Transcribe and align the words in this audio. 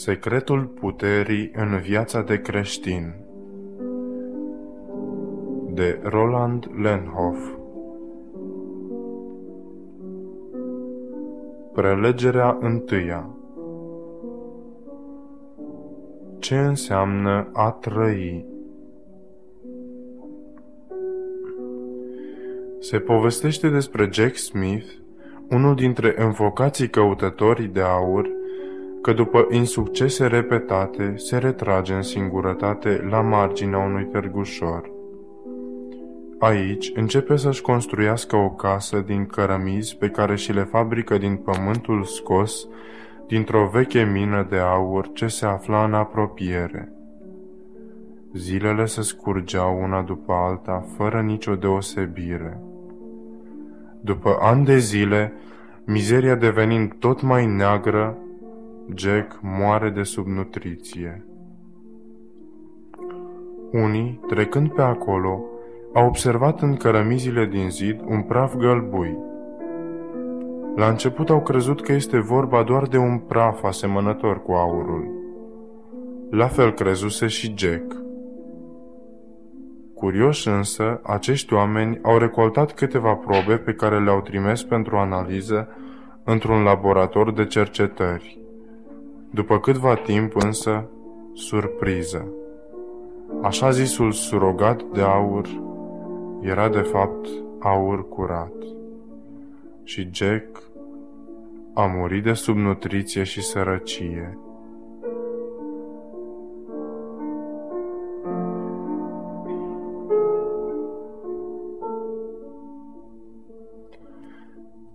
Secretul 0.00 0.64
puterii 0.64 1.50
în 1.54 1.78
viața 1.80 2.22
de 2.22 2.40
creștin. 2.40 3.14
De 5.70 6.00
Roland 6.02 6.70
Lenhoff. 6.82 7.50
Prelegerea 11.72 12.58
întâia. 12.60 13.28
Ce 16.38 16.58
înseamnă 16.58 17.50
a 17.52 17.70
trăi? 17.70 18.46
Se 22.78 22.98
povestește 22.98 23.68
despre 23.68 24.08
Jack 24.12 24.36
Smith, 24.36 24.86
unul 25.50 25.74
dintre 25.74 26.14
înfocații 26.16 26.88
căutătorii 26.88 27.68
de 27.68 27.80
aur, 27.80 28.38
că 29.02 29.12
după 29.12 29.46
insuccese 29.50 30.26
repetate 30.26 31.12
se 31.16 31.38
retrage 31.38 31.94
în 31.94 32.02
singurătate 32.02 33.06
la 33.10 33.20
marginea 33.20 33.78
unui 33.78 34.04
târgușor. 34.04 34.90
Aici 36.38 36.92
începe 36.94 37.36
să-și 37.36 37.62
construiască 37.62 38.36
o 38.36 38.50
casă 38.50 38.98
din 39.06 39.26
cărămizi 39.26 39.96
pe 39.96 40.08
care 40.08 40.36
și 40.36 40.52
le 40.52 40.62
fabrică 40.62 41.18
din 41.18 41.36
pământul 41.36 42.04
scos 42.04 42.68
dintr-o 43.26 43.66
veche 43.72 44.02
mină 44.02 44.46
de 44.50 44.56
aur 44.56 45.12
ce 45.12 45.26
se 45.26 45.46
afla 45.46 45.84
în 45.84 45.94
apropiere. 45.94 46.92
Zilele 48.34 48.84
se 48.84 49.02
scurgeau 49.02 49.80
una 49.82 50.02
după 50.02 50.32
alta, 50.32 50.84
fără 50.96 51.20
nicio 51.20 51.54
deosebire. 51.54 52.60
După 54.00 54.38
ani 54.40 54.64
de 54.64 54.78
zile, 54.78 55.32
mizeria 55.84 56.34
devenind 56.34 56.94
tot 56.98 57.22
mai 57.22 57.46
neagră, 57.46 58.16
Jack 58.94 59.38
moare 59.42 59.90
de 59.90 60.02
subnutriție. 60.02 61.24
Unii, 63.72 64.20
trecând 64.28 64.72
pe 64.72 64.82
acolo, 64.82 65.44
au 65.94 66.06
observat 66.06 66.60
în 66.60 66.76
cărămizile 66.76 67.46
din 67.46 67.70
zid 67.70 68.00
un 68.06 68.22
praf 68.22 68.56
gălbui. 68.56 69.18
La 70.76 70.88
început 70.88 71.30
au 71.30 71.40
crezut 71.40 71.82
că 71.82 71.92
este 71.92 72.18
vorba 72.18 72.62
doar 72.62 72.86
de 72.86 72.96
un 72.96 73.18
praf 73.18 73.62
asemănător 73.62 74.42
cu 74.42 74.52
aurul. 74.52 75.10
La 76.30 76.46
fel 76.46 76.72
crezuse 76.72 77.26
și 77.26 77.54
Jack. 77.56 77.96
Curioși 79.94 80.48
însă, 80.48 81.00
acești 81.02 81.54
oameni 81.54 81.98
au 82.02 82.18
recoltat 82.18 82.72
câteva 82.72 83.14
probe 83.14 83.56
pe 83.56 83.72
care 83.72 84.00
le-au 84.00 84.20
trimis 84.20 84.62
pentru 84.62 84.96
analiză 84.96 85.68
într-un 86.24 86.62
laborator 86.62 87.32
de 87.32 87.46
cercetări. 87.46 88.39
După 89.30 89.58
câtva 89.58 89.94
timp 89.94 90.36
însă, 90.36 90.88
surpriză. 91.32 92.28
Așa 93.42 93.70
zisul 93.70 94.12
surogat 94.12 94.82
de 94.82 95.00
aur 95.00 95.48
era 96.40 96.68
de 96.68 96.80
fapt 96.80 97.28
aur 97.58 98.08
curat. 98.08 98.52
Și 99.82 100.08
Jack 100.12 100.62
a 101.74 101.86
murit 101.86 102.22
de 102.22 102.32
subnutriție 102.32 103.22
și 103.22 103.42
sărăcie. 103.42 104.38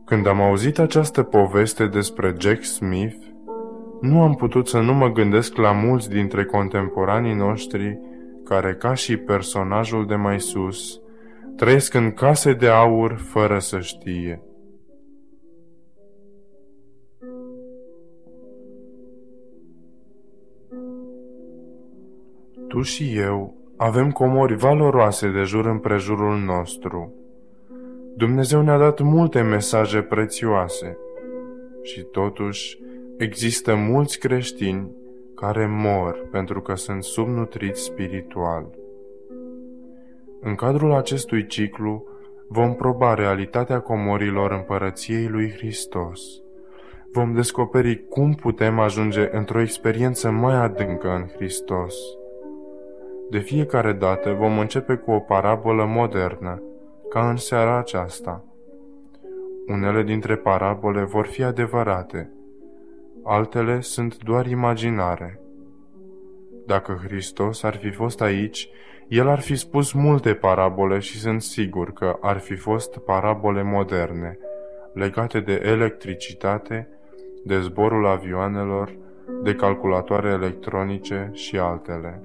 Când 0.05 0.27
am 0.27 0.41
auzit 0.41 0.79
această 0.79 1.23
poveste 1.23 1.87
despre 1.87 2.35
Jack 2.39 2.63
Smith, 2.63 3.34
nu 4.01 4.21
am 4.21 4.35
putut 4.35 4.67
să 4.67 4.79
nu 4.79 4.93
mă 4.93 5.11
gândesc 5.11 5.55
la 5.55 5.71
mulți 5.71 6.09
dintre 6.09 6.45
contemporanii 6.45 7.33
noștri 7.33 7.99
care, 8.43 8.75
ca 8.75 8.93
și 8.93 9.17
personajul 9.17 10.05
de 10.05 10.15
mai 10.15 10.39
sus, 10.39 10.99
trăiesc 11.55 11.93
în 11.93 12.11
case 12.11 12.53
de 12.53 12.67
aur 12.67 13.13
fără 13.13 13.59
să 13.59 13.79
știe. 13.79 14.41
Tu 22.67 22.81
și 22.81 23.17
eu 23.17 23.55
avem 23.77 24.11
comori 24.11 24.55
valoroase 24.55 25.31
de 25.31 25.43
jur 25.43 25.65
împrejurul 25.65 26.37
nostru. 26.37 27.13
Dumnezeu 28.17 28.61
ne-a 28.61 28.77
dat 28.77 29.01
multe 29.01 29.41
mesaje 29.41 30.01
prețioase 30.01 30.97
și 31.83 32.01
totuși 32.01 32.79
Există 33.17 33.75
mulți 33.75 34.19
creștini 34.19 34.91
care 35.35 35.67
mor 35.67 36.27
pentru 36.31 36.61
că 36.61 36.75
sunt 36.75 37.03
subnutriți 37.03 37.81
spiritual. 37.81 38.69
În 40.41 40.55
cadrul 40.55 40.93
acestui 40.93 41.47
ciclu 41.47 42.07
vom 42.47 42.73
proba 42.73 43.13
realitatea 43.13 43.79
comorilor 43.79 44.51
împărăției 44.51 45.27
lui 45.27 45.51
Hristos. 45.51 46.21
Vom 47.11 47.33
descoperi 47.33 48.07
cum 48.07 48.33
putem 48.33 48.79
ajunge 48.79 49.29
într-o 49.31 49.61
experiență 49.61 50.29
mai 50.29 50.55
adâncă 50.55 51.09
în 51.09 51.27
Hristos. 51.35 51.95
De 53.29 53.39
fiecare 53.39 53.93
dată 53.93 54.31
vom 54.31 54.59
începe 54.59 54.95
cu 54.95 55.11
o 55.11 55.19
parabolă 55.19 55.85
modernă, 55.85 56.61
ca 57.09 57.29
în 57.29 57.35
seara 57.35 57.77
aceasta. 57.77 58.45
Unele 59.67 60.03
dintre 60.03 60.35
parabole 60.35 61.03
vor 61.03 61.25
fi 61.25 61.43
adevărate– 61.43 62.29
altele 63.25 63.79
sunt 63.79 64.23
doar 64.23 64.45
imaginare. 64.45 65.39
Dacă 66.65 66.99
Hristos 67.03 67.63
ar 67.63 67.75
fi 67.75 67.89
fost 67.89 68.21
aici, 68.21 68.69
el 69.07 69.27
ar 69.27 69.39
fi 69.39 69.55
spus 69.55 69.91
multe 69.91 70.33
parabole 70.33 70.99
și 70.99 71.19
sunt 71.19 71.41
sigur 71.41 71.93
că 71.93 72.17
ar 72.21 72.37
fi 72.37 72.55
fost 72.55 72.97
parabole 72.97 73.63
moderne, 73.63 74.37
legate 74.93 75.39
de 75.39 75.61
electricitate, 75.63 76.87
de 77.43 77.59
zborul 77.59 78.05
avioanelor, 78.05 78.97
de 79.43 79.55
calculatoare 79.55 80.29
electronice 80.29 81.29
și 81.33 81.57
altele. 81.57 82.23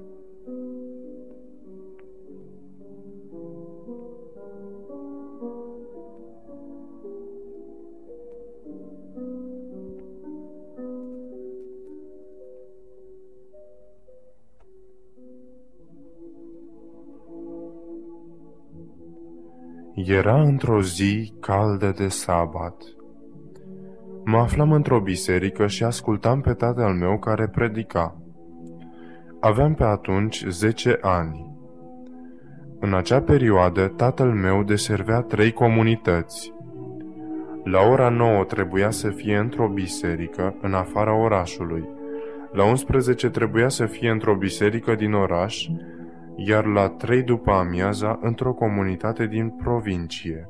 Era 19.93 20.41
într-o 20.41 20.81
zi 20.81 21.33
caldă 21.39 21.93
de 21.97 22.07
sabat. 22.07 22.75
Mă 24.25 24.37
aflam 24.37 24.71
într-o 24.71 24.99
biserică 24.99 25.67
și 25.67 25.83
ascultam 25.83 26.41
pe 26.41 26.53
tatăl 26.53 26.93
meu 26.93 27.19
care 27.19 27.47
predica. 27.47 28.21
Aveam 29.39 29.73
pe 29.73 29.83
atunci 29.83 30.45
zece 30.47 30.97
ani. 31.01 31.55
În 32.79 32.93
acea 32.93 33.21
perioadă, 33.21 33.87
tatăl 33.87 34.31
meu 34.33 34.63
deservea 34.63 35.21
trei 35.21 35.51
comunități. 35.51 36.53
La 37.63 37.79
ora 37.79 38.09
9 38.09 38.43
trebuia 38.43 38.89
să 38.89 39.09
fie 39.09 39.37
într-o 39.37 39.67
biserică 39.67 40.55
în 40.61 40.73
afara 40.73 41.15
orașului. 41.15 41.89
La 42.51 42.63
11 42.63 43.29
trebuia 43.29 43.69
să 43.69 43.85
fie 43.85 44.09
într-o 44.09 44.35
biserică 44.35 44.95
din 44.95 45.13
oraș 45.13 45.67
iar 46.35 46.65
la 46.65 46.89
trei 46.89 47.23
după 47.23 47.51
amiaza 47.51 48.19
într-o 48.21 48.53
comunitate 48.53 49.25
din 49.25 49.49
provincie. 49.49 50.49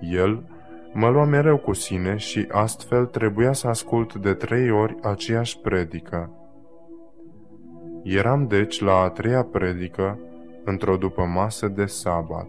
El 0.00 0.44
mă 0.92 1.08
lua 1.08 1.24
mereu 1.24 1.58
cu 1.58 1.72
sine 1.72 2.16
și 2.16 2.46
astfel 2.50 3.06
trebuia 3.06 3.52
să 3.52 3.68
ascult 3.68 4.14
de 4.14 4.34
trei 4.34 4.70
ori 4.70 4.96
aceeași 5.02 5.60
predică. 5.60 6.30
Eram 8.02 8.46
deci 8.46 8.80
la 8.80 8.94
a 8.94 9.08
treia 9.08 9.42
predică 9.42 10.18
într-o 10.64 10.96
după 10.96 11.22
masă 11.22 11.68
de 11.68 11.84
sabat. 11.84 12.48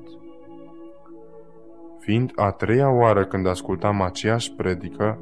Fiind 2.00 2.32
a 2.36 2.52
treia 2.52 2.92
oară 2.92 3.26
când 3.26 3.48
ascultam 3.48 4.02
aceeași 4.02 4.54
predică, 4.56 5.20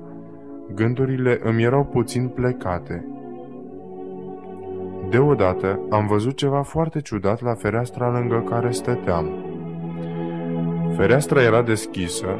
gândurile 0.73 1.39
îmi 1.43 1.63
erau 1.63 1.85
puțin 1.85 2.27
plecate– 2.27 3.05
Deodată 5.11 5.79
am 5.89 6.07
văzut 6.07 6.37
ceva 6.37 6.61
foarte 6.61 7.01
ciudat 7.01 7.41
la 7.41 7.53
fereastra 7.53 8.09
lângă 8.09 8.43
care 8.49 8.71
stăteam. 8.71 9.29
Fereastra 10.95 11.41
era 11.41 11.61
deschisă 11.61 12.39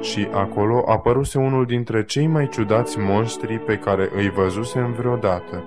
și 0.00 0.28
acolo 0.32 0.84
apăruse 0.86 1.38
unul 1.38 1.66
dintre 1.66 2.04
cei 2.04 2.26
mai 2.26 2.48
ciudați 2.48 2.98
monștri 2.98 3.58
pe 3.58 3.78
care 3.78 4.10
îi 4.14 4.30
văzusem 4.30 4.92
vreodată. 4.92 5.64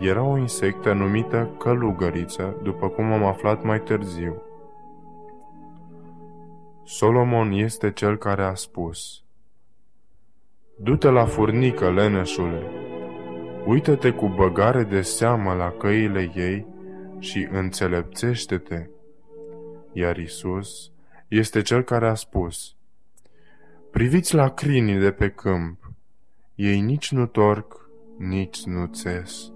Era 0.00 0.22
o 0.22 0.38
insectă 0.38 0.92
numită 0.92 1.50
călugăriță, 1.58 2.56
după 2.62 2.88
cum 2.88 3.12
am 3.12 3.24
aflat 3.24 3.62
mai 3.62 3.80
târziu. 3.80 4.42
Solomon 6.84 7.52
este 7.52 7.92
cel 7.92 8.16
care 8.16 8.42
a 8.42 8.54
spus 8.54 9.22
Du-te 10.76 11.08
la 11.08 11.24
furnică, 11.24 11.90
leneșule! 11.90 12.81
Uită-te 13.66 14.10
cu 14.10 14.28
băgare 14.28 14.82
de 14.82 15.02
seamă 15.02 15.52
la 15.54 15.70
căile 15.70 16.30
ei 16.34 16.66
și 17.18 17.48
înțelepțește-te. 17.50 18.86
Iar 19.92 20.16
Isus 20.16 20.90
este 21.28 21.62
cel 21.62 21.82
care 21.82 22.08
a 22.08 22.14
spus, 22.14 22.76
Priviți 23.90 24.34
la 24.34 24.48
crinii 24.48 24.98
de 24.98 25.10
pe 25.10 25.28
câmp, 25.28 25.90
ei 26.54 26.80
nici 26.80 27.12
nu 27.12 27.26
torc, 27.26 27.88
nici 28.18 28.62
nu 28.64 28.86
țes. 28.86 29.52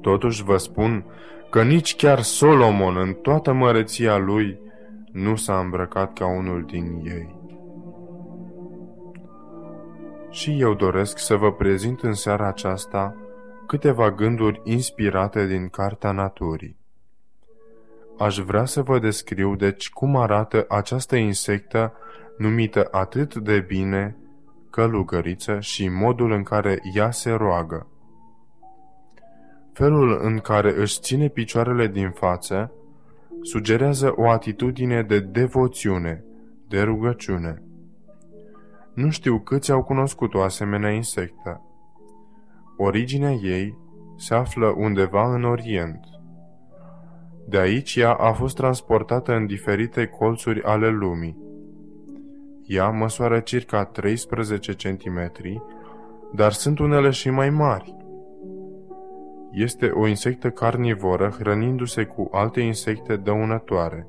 Totuși 0.00 0.42
vă 0.42 0.56
spun 0.56 1.04
că 1.50 1.62
nici 1.62 1.96
chiar 1.96 2.20
Solomon 2.20 2.96
în 2.96 3.12
toată 3.12 3.52
măreția 3.52 4.16
lui 4.16 4.58
nu 5.12 5.36
s-a 5.36 5.58
îmbrăcat 5.58 6.12
ca 6.12 6.26
unul 6.26 6.64
din 6.64 7.00
ei. 7.04 7.41
Și 10.32 10.60
eu 10.60 10.74
doresc 10.74 11.18
să 11.18 11.36
vă 11.36 11.52
prezint 11.52 12.02
în 12.02 12.12
seara 12.12 12.46
aceasta 12.46 13.16
câteva 13.66 14.10
gânduri 14.10 14.60
inspirate 14.64 15.46
din 15.46 15.68
Cartea 15.68 16.12
Naturii. 16.12 16.76
Aș 18.18 18.38
vrea 18.38 18.64
să 18.64 18.82
vă 18.82 18.98
descriu 18.98 19.56
deci 19.56 19.90
cum 19.90 20.16
arată 20.16 20.64
această 20.68 21.16
insectă 21.16 21.92
numită 22.38 22.88
atât 22.90 23.34
de 23.34 23.60
bine 23.60 24.16
călugăriță 24.70 25.60
și 25.60 25.88
modul 25.88 26.32
în 26.32 26.42
care 26.42 26.80
ea 26.94 27.10
se 27.10 27.30
roagă. 27.30 27.86
Felul 29.72 30.20
în 30.22 30.38
care 30.38 30.80
își 30.80 31.00
ține 31.00 31.28
picioarele 31.28 31.86
din 31.86 32.10
față 32.10 32.72
sugerează 33.42 34.12
o 34.16 34.30
atitudine 34.30 35.02
de 35.02 35.20
devoțiune, 35.20 36.24
de 36.68 36.82
rugăciune. 36.82 37.62
Nu 38.94 39.10
știu 39.10 39.38
câți 39.38 39.72
au 39.72 39.82
cunoscut 39.82 40.34
o 40.34 40.40
asemenea 40.40 40.90
insectă. 40.90 41.60
Originea 42.76 43.32
ei 43.32 43.78
se 44.16 44.34
află 44.34 44.74
undeva 44.76 45.34
în 45.34 45.44
Orient. 45.44 46.00
De 47.48 47.58
aici 47.58 47.96
ea 47.96 48.12
a 48.12 48.32
fost 48.32 48.56
transportată 48.56 49.32
în 49.32 49.46
diferite 49.46 50.06
colțuri 50.06 50.62
ale 50.62 50.88
lumii. 50.88 51.38
Ea 52.66 52.88
măsoară 52.88 53.40
circa 53.40 53.84
13 53.84 54.72
cm, 54.72 55.32
dar 56.32 56.52
sunt 56.52 56.78
unele 56.78 57.10
și 57.10 57.30
mai 57.30 57.50
mari. 57.50 57.96
Este 59.52 59.86
o 59.86 60.06
insectă 60.06 60.50
carnivoră 60.50 61.28
hrănindu-se 61.38 62.04
cu 62.04 62.28
alte 62.30 62.60
insecte 62.60 63.16
dăunătoare. 63.16 64.06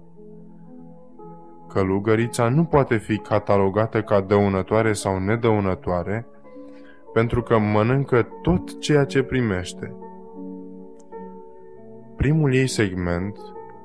Călugărița 1.74 2.50
nu 2.50 2.64
poate 2.64 2.98
fi 2.98 3.18
catalogată 3.18 4.02
ca 4.02 4.22
dăunătoare 4.22 4.94
sau 4.94 5.20
nedăunătoare, 5.20 6.28
pentru 7.14 7.42
că 7.42 7.58
mănâncă 7.58 8.28
tot 8.42 8.80
ceea 8.80 9.06
ce 9.06 9.24
primește. 9.24 9.96
Primul 12.16 12.54
ei 12.54 12.68
segment, 12.68 13.38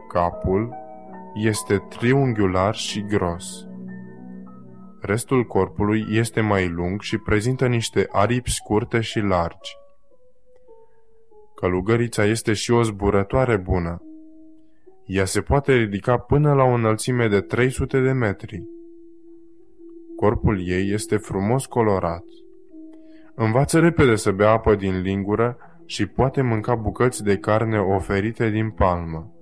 capul, 0.08 0.74
este 1.34 1.76
triunghiular 1.88 2.74
și 2.74 3.04
gros. 3.04 3.66
Restul 5.00 5.44
corpului 5.44 6.06
este 6.10 6.40
mai 6.40 6.68
lung 6.68 7.00
și 7.00 7.18
prezintă 7.18 7.66
niște 7.66 8.08
aripi 8.12 8.50
scurte 8.50 9.00
și 9.00 9.20
largi. 9.20 9.76
Călugărița 11.54 12.24
este 12.24 12.52
și 12.52 12.70
o 12.70 12.82
zburătoare 12.82 13.56
bună. 13.56 14.02
Ea 15.08 15.24
se 15.24 15.40
poate 15.40 15.72
ridica 15.72 16.18
până 16.18 16.54
la 16.54 16.62
o 16.62 16.72
înălțime 16.72 17.28
de 17.28 17.40
300 17.40 18.00
de 18.00 18.12
metri. 18.12 18.64
Corpul 20.16 20.68
ei 20.68 20.92
este 20.92 21.16
frumos 21.16 21.66
colorat. 21.66 22.24
Învață 23.34 23.78
repede 23.78 24.14
să 24.14 24.30
bea 24.30 24.50
apă 24.50 24.74
din 24.74 25.00
lingură 25.00 25.56
și 25.86 26.06
poate 26.06 26.42
mânca 26.42 26.74
bucăți 26.74 27.22
de 27.22 27.38
carne 27.38 27.78
oferite 27.78 28.50
din 28.50 28.70
palmă. 28.70 29.32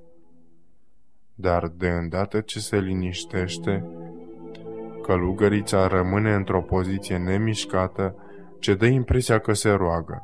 Dar 1.35 1.69
de 1.77 1.89
îndată 1.89 2.41
ce 2.41 2.59
se 2.59 2.79
liniștește, 2.79 3.85
călugărița 5.03 5.87
rămâne 5.87 6.35
într-o 6.35 6.63
poziție 6.63 7.19
nemișcată 7.19 8.17
ce 8.59 8.75
dă 8.75 8.87
impresia 8.87 9.39
că 9.39 9.53
se 9.53 9.71
roagă. 9.71 10.23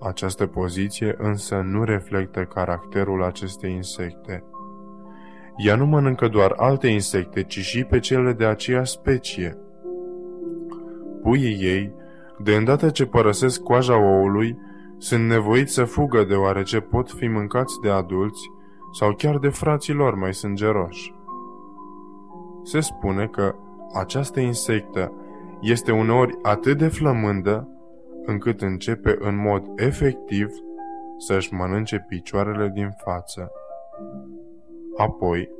Această 0.00 0.46
poziție 0.46 1.14
însă 1.18 1.54
nu 1.64 1.84
reflectă 1.84 2.44
caracterul 2.44 3.22
acestei 3.22 3.72
insecte. 3.72 4.44
Ea 5.56 5.76
nu 5.76 5.86
mănâncă 5.86 6.28
doar 6.28 6.52
alte 6.56 6.88
insecte, 6.88 7.42
ci 7.42 7.58
și 7.58 7.84
pe 7.84 7.98
cele 7.98 8.32
de 8.32 8.44
aceeași 8.44 8.90
specie. 8.90 9.58
Puii 11.22 11.58
ei, 11.60 11.94
de 12.38 12.54
îndată 12.54 12.90
ce 12.90 13.06
părăsesc 13.06 13.62
coaja 13.62 13.98
oului, 13.98 14.58
sunt 14.98 15.28
nevoiți 15.28 15.72
să 15.72 15.84
fugă 15.84 16.24
deoarece 16.24 16.80
pot 16.80 17.10
fi 17.10 17.26
mâncați 17.26 17.80
de 17.82 17.90
adulți 17.90 18.50
sau 18.98 19.14
chiar 19.14 19.38
de 19.38 19.48
frații 19.48 19.94
lor 19.94 20.14
mai 20.14 20.34
sângeroși. 20.34 21.14
Se 22.62 22.80
spune 22.80 23.26
că 23.26 23.54
această 23.94 24.40
insectă 24.40 25.12
este 25.60 25.92
uneori 25.92 26.38
atât 26.42 26.78
de 26.78 26.88
flămândă 26.88 27.68
încât 28.24 28.60
începe 28.60 29.16
în 29.20 29.36
mod 29.36 29.62
efectiv 29.76 30.50
să-și 31.18 31.54
mănânce 31.54 32.04
picioarele 32.08 32.70
din 32.74 32.90
față. 33.04 33.52
Apoi, 34.96 35.50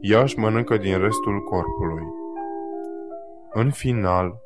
ea 0.00 0.22
își 0.22 0.38
mănâncă 0.38 0.76
din 0.76 0.98
restul 0.98 1.40
corpului. 1.40 2.06
În 3.52 3.70
final, 3.70 4.38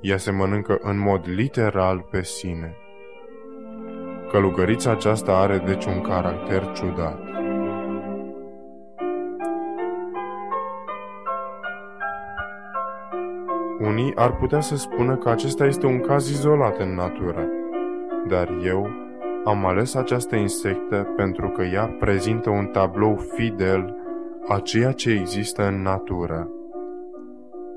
ea 0.00 0.16
se 0.16 0.30
mănâncă 0.30 0.78
în 0.82 0.98
mod 0.98 1.28
literal 1.28 2.06
pe 2.10 2.22
sine. 2.22 2.76
Călugărița 4.30 4.90
aceasta 4.90 5.36
are 5.36 5.58
deci 5.58 5.84
un 5.84 6.00
caracter 6.00 6.72
ciudat. 6.72 7.23
Unii 13.86 14.14
ar 14.14 14.36
putea 14.36 14.60
să 14.60 14.76
spună 14.76 15.16
că 15.16 15.28
acesta 15.28 15.64
este 15.64 15.86
un 15.86 16.00
caz 16.00 16.30
izolat 16.30 16.78
în 16.78 16.94
natură, 16.94 17.48
dar 18.28 18.48
eu 18.64 18.88
am 19.44 19.66
ales 19.66 19.94
această 19.94 20.36
insectă 20.36 21.12
pentru 21.16 21.48
că 21.48 21.62
ea 21.62 21.86
prezintă 21.98 22.50
un 22.50 22.66
tablou 22.66 23.16
fidel 23.16 23.96
a 24.48 24.58
ceea 24.58 24.92
ce 24.92 25.10
există 25.10 25.66
în 25.66 25.82
natură. 25.82 26.48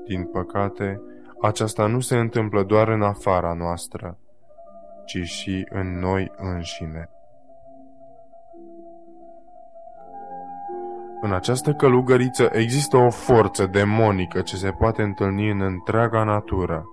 Din 0.06 0.24
păcate, 0.24 1.00
aceasta 1.42 1.86
nu 1.86 2.00
se 2.00 2.16
întâmplă 2.16 2.62
doar 2.62 2.88
în 2.88 3.02
afara 3.02 3.52
noastră, 3.52 4.18
ci 5.06 5.22
și 5.22 5.66
în 5.70 5.98
noi 5.98 6.32
înșine. 6.36 7.10
În 11.28 11.34
această 11.34 11.72
călugăriță 11.72 12.48
există 12.52 12.96
o 12.96 13.10
forță 13.10 13.66
demonică 13.66 14.40
ce 14.40 14.56
se 14.56 14.70
poate 14.70 15.02
întâlni 15.02 15.50
în 15.50 15.60
întreaga 15.60 16.24
natură. 16.24 16.88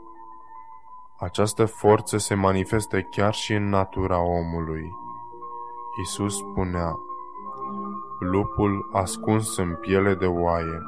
Această 1.20 1.66
forță 1.66 2.18
se 2.18 2.34
manifestă 2.34 3.02
chiar 3.02 3.34
și 3.34 3.54
în 3.54 3.70
natura 3.70 4.22
omului. 4.22 4.92
Isus 6.02 6.38
spunea, 6.38 6.92
lupul 8.20 8.90
ascuns 8.94 9.58
în 9.58 9.76
piele 9.76 10.14
de 10.14 10.26
oaie. 10.26 10.82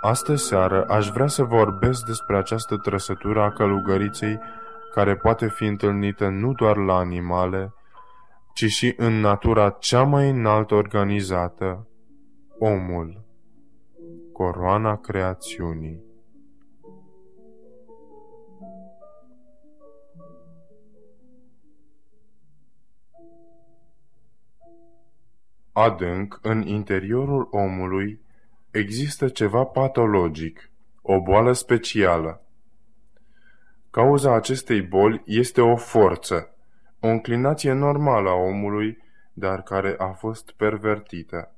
Astă 0.00 0.34
seară 0.34 0.84
aș 0.88 1.08
vrea 1.08 1.26
să 1.26 1.42
vorbesc 1.42 2.04
despre 2.06 2.36
această 2.36 2.76
trăsătură 2.76 3.42
a 3.42 3.50
călugăriței 3.50 4.38
care 4.94 5.16
poate 5.16 5.48
fi 5.48 5.64
întâlnită 5.64 6.28
nu 6.28 6.52
doar 6.52 6.76
la 6.76 6.94
animale, 6.94 7.72
ci 8.54 8.64
și 8.64 8.94
în 8.96 9.20
natura 9.20 9.70
cea 9.70 10.02
mai 10.02 10.30
înaltă 10.30 10.74
organizată, 10.74 11.88
omul, 12.58 13.24
coroana 14.32 14.96
creațiunii. 14.96 16.02
Adânc, 25.72 26.38
în 26.42 26.66
interiorul 26.66 27.48
omului, 27.50 28.20
există 28.70 29.28
ceva 29.28 29.64
patologic, 29.64 30.70
o 31.02 31.20
boală 31.20 31.52
specială. 31.52 32.42
Cauza 33.90 34.34
acestei 34.34 34.82
boli 34.82 35.22
este 35.24 35.60
o 35.60 35.76
forță, 35.76 36.53
o 37.04 37.08
înclinație 37.08 37.72
normală 37.72 38.28
a 38.28 38.34
omului, 38.34 38.98
dar 39.32 39.62
care 39.62 39.94
a 39.98 40.12
fost 40.12 40.50
pervertită. 40.50 41.54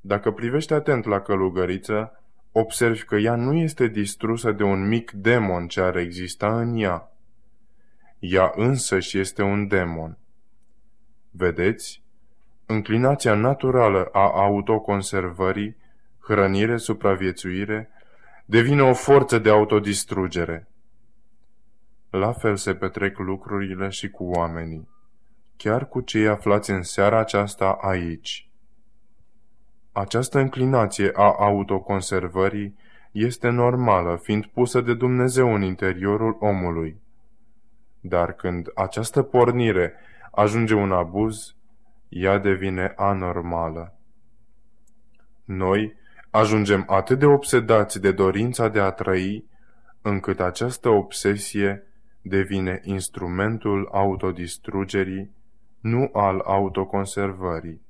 Dacă 0.00 0.30
privești 0.30 0.72
atent 0.72 1.04
la 1.04 1.20
călugăriță, 1.20 2.22
observi 2.52 3.04
că 3.04 3.16
ea 3.16 3.34
nu 3.34 3.54
este 3.54 3.86
distrusă 3.86 4.52
de 4.52 4.62
un 4.62 4.88
mic 4.88 5.10
demon 5.10 5.66
ce 5.66 5.80
ar 5.80 5.96
exista 5.96 6.60
în 6.60 6.76
ea. 6.76 7.12
Ea 8.18 8.52
însăși 8.54 9.18
este 9.18 9.42
un 9.42 9.66
demon. 9.68 10.18
Vedeți? 11.30 12.02
Înclinația 12.66 13.34
naturală 13.34 14.08
a 14.12 14.30
autoconservării, 14.34 15.76
hrănire, 16.20 16.76
supraviețuire, 16.76 17.90
devine 18.44 18.82
o 18.82 18.92
forță 18.92 19.38
de 19.38 19.50
autodistrugere. 19.50 20.68
La 22.10 22.32
fel 22.32 22.56
se 22.56 22.74
petrec 22.74 23.18
lucrurile 23.18 23.88
și 23.88 24.10
cu 24.10 24.24
oamenii, 24.24 24.88
chiar 25.56 25.88
cu 25.88 26.00
cei 26.00 26.28
aflați 26.28 26.70
în 26.70 26.82
seara 26.82 27.18
aceasta 27.18 27.78
aici. 27.80 28.50
Această 29.92 30.38
înclinație 30.38 31.10
a 31.14 31.34
autoconservării 31.38 32.76
este 33.12 33.48
normală, 33.48 34.16
fiind 34.16 34.46
pusă 34.46 34.80
de 34.80 34.94
Dumnezeu 34.94 35.54
în 35.54 35.62
interiorul 35.62 36.36
omului. 36.40 37.00
Dar 38.00 38.32
când 38.32 38.70
această 38.74 39.22
pornire 39.22 39.94
ajunge 40.30 40.74
un 40.74 40.92
abuz, 40.92 41.56
ea 42.08 42.38
devine 42.38 42.92
anormală. 42.96 43.98
Noi 45.44 45.94
ajungem 46.30 46.84
atât 46.86 47.18
de 47.18 47.26
obsedați 47.26 48.00
de 48.00 48.12
dorința 48.12 48.68
de 48.68 48.80
a 48.80 48.90
trăi, 48.90 49.44
încât 50.02 50.40
această 50.40 50.88
obsesie 50.88 51.82
devine 52.28 52.80
instrumentul 52.84 53.88
autodistrugerii, 53.92 55.30
nu 55.80 56.10
al 56.12 56.38
autoconservării. 56.38 57.80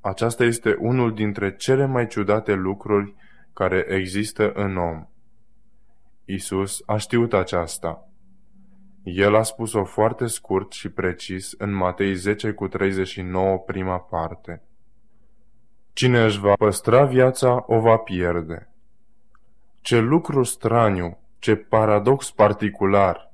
Aceasta 0.00 0.44
este 0.44 0.76
unul 0.78 1.14
dintre 1.14 1.56
cele 1.56 1.86
mai 1.86 2.06
ciudate 2.06 2.52
lucruri 2.52 3.14
care 3.52 3.86
există 3.88 4.52
în 4.52 4.76
om. 4.76 5.06
Isus 6.24 6.82
a 6.86 6.96
știut 6.96 7.32
aceasta. 7.32 8.08
El 9.02 9.34
a 9.34 9.42
spus-o 9.42 9.84
foarte 9.84 10.26
scurt 10.26 10.72
și 10.72 10.88
precis 10.88 11.52
în 11.58 11.72
Matei 11.72 12.14
10 12.14 12.52
cu 12.52 12.68
39 12.68 13.58
prima 13.58 13.98
parte. 13.98 14.62
Cine 15.92 16.24
își 16.24 16.40
va 16.40 16.52
păstra 16.52 17.04
viața, 17.04 17.64
o 17.66 17.80
va 17.80 17.96
pierde. 17.96 18.70
Ce 19.80 19.98
lucru 19.98 20.42
straniu, 20.42 21.18
ce 21.40 21.56
paradox 21.56 22.30
particular! 22.30 23.32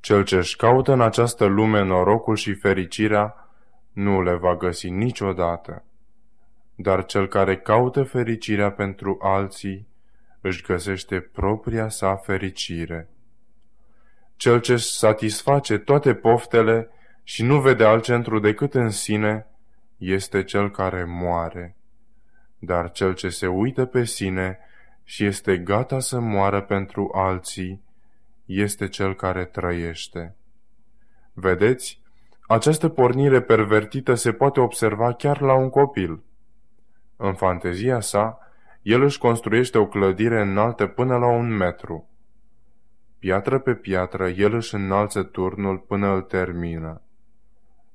Cel 0.00 0.24
ce 0.24 0.36
își 0.36 0.56
caută 0.56 0.92
în 0.92 1.00
această 1.00 1.44
lume 1.44 1.82
norocul 1.82 2.36
și 2.36 2.54
fericirea, 2.54 3.50
nu 3.92 4.22
le 4.22 4.34
va 4.34 4.56
găsi 4.56 4.90
niciodată. 4.90 5.84
Dar 6.74 7.04
cel 7.04 7.28
care 7.28 7.56
caută 7.56 8.02
fericirea 8.02 8.70
pentru 8.70 9.18
alții, 9.20 9.88
își 10.40 10.62
găsește 10.62 11.20
propria 11.20 11.88
sa 11.88 12.16
fericire. 12.16 13.08
Cel 14.36 14.60
ce 14.60 14.72
își 14.72 14.96
satisface 14.96 15.78
toate 15.78 16.14
poftele 16.14 16.88
și 17.22 17.42
nu 17.42 17.60
vede 17.60 17.84
alt 17.84 18.04
centru 18.04 18.38
decât 18.38 18.74
în 18.74 18.90
sine, 18.90 19.46
este 19.96 20.44
cel 20.44 20.70
care 20.70 21.04
moare. 21.04 21.76
Dar 22.58 22.90
cel 22.90 23.14
ce 23.14 23.28
se 23.28 23.46
uită 23.46 23.84
pe 23.84 24.04
sine 24.04 24.58
și 25.08 25.24
este 25.24 25.58
gata 25.58 26.00
să 26.00 26.20
moară 26.20 26.62
pentru 26.62 27.10
alții, 27.14 27.82
este 28.44 28.88
cel 28.88 29.14
care 29.14 29.44
trăiește. 29.44 30.36
Vedeți, 31.32 32.00
această 32.46 32.88
pornire 32.88 33.40
pervertită 33.40 34.14
se 34.14 34.32
poate 34.32 34.60
observa 34.60 35.12
chiar 35.12 35.40
la 35.40 35.54
un 35.54 35.70
copil. 35.70 36.22
În 37.16 37.34
fantezia 37.34 38.00
sa, 38.00 38.38
el 38.82 39.02
își 39.02 39.18
construiește 39.18 39.78
o 39.78 39.86
clădire 39.86 40.40
înaltă 40.40 40.86
până 40.86 41.16
la 41.16 41.26
un 41.26 41.56
metru. 41.56 42.08
Piatră 43.18 43.58
pe 43.58 43.74
piatră, 43.74 44.28
el 44.28 44.54
își 44.54 44.74
înalță 44.74 45.22
turnul 45.22 45.78
până 45.78 46.14
îl 46.14 46.22
termină. 46.22 47.02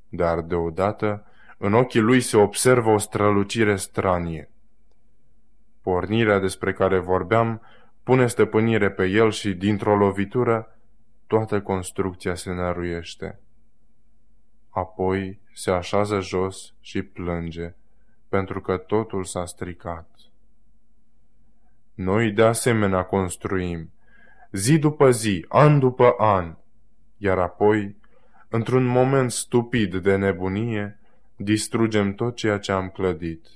Dar 0.09 0.41
deodată, 0.41 1.25
în 1.57 1.73
ochii 1.73 1.99
lui 1.99 2.19
se 2.19 2.37
observă 2.37 2.89
o 2.89 2.97
strălucire 2.97 3.75
stranie. 3.75 4.49
Pornirea 5.81 6.39
despre 6.39 6.73
care 6.73 6.99
vorbeam 6.99 7.61
pune 8.03 8.27
stăpânire 8.27 8.91
pe 8.91 9.05
el 9.05 9.31
și, 9.31 9.53
dintr-o 9.53 9.95
lovitură, 9.95 10.77
toată 11.27 11.61
construcția 11.61 12.35
se 12.35 12.51
năruiește. 12.51 13.39
Apoi 14.69 15.39
se 15.53 15.71
așează 15.71 16.19
jos 16.19 16.73
și 16.79 17.01
plânge, 17.01 17.75
pentru 18.29 18.61
că 18.61 18.77
totul 18.77 19.23
s-a 19.23 19.45
stricat. 19.45 20.09
Noi 21.93 22.31
de 22.31 22.43
asemenea 22.43 23.03
construim, 23.03 23.91
zi 24.51 24.79
după 24.79 25.11
zi, 25.11 25.45
an 25.47 25.79
după 25.79 26.15
an, 26.17 26.55
iar 27.17 27.39
apoi, 27.39 27.95
într-un 28.49 28.83
moment 28.83 29.31
stupid 29.31 29.95
de 29.95 30.15
nebunie, 30.15 30.99
distrugem 31.35 32.13
tot 32.13 32.35
ceea 32.35 32.57
ce 32.57 32.71
am 32.71 32.89
clădit. 32.89 33.47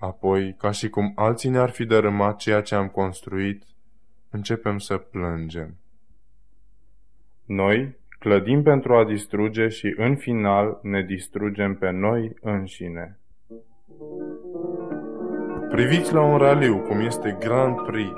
Apoi, 0.00 0.54
ca 0.58 0.70
și 0.70 0.88
cum 0.88 1.12
alții 1.14 1.50
ne-ar 1.50 1.70
fi 1.70 1.84
dărâmat 1.84 2.36
ceea 2.36 2.60
ce 2.60 2.74
am 2.74 2.88
construit, 2.88 3.64
începem 4.30 4.78
să 4.78 4.96
plângem. 4.96 5.76
Noi 7.46 7.96
clădim 8.18 8.62
pentru 8.62 8.94
a 8.94 9.04
distruge 9.04 9.68
și 9.68 9.94
în 9.96 10.16
final 10.16 10.78
ne 10.82 11.02
distrugem 11.02 11.74
pe 11.74 11.90
noi 11.90 12.36
înșine. 12.40 13.18
Priviți 15.68 16.12
la 16.12 16.20
un 16.20 16.38
raliu, 16.38 16.78
cum 16.78 17.00
este 17.00 17.36
Grand 17.38 17.80
Prix. 17.80 18.10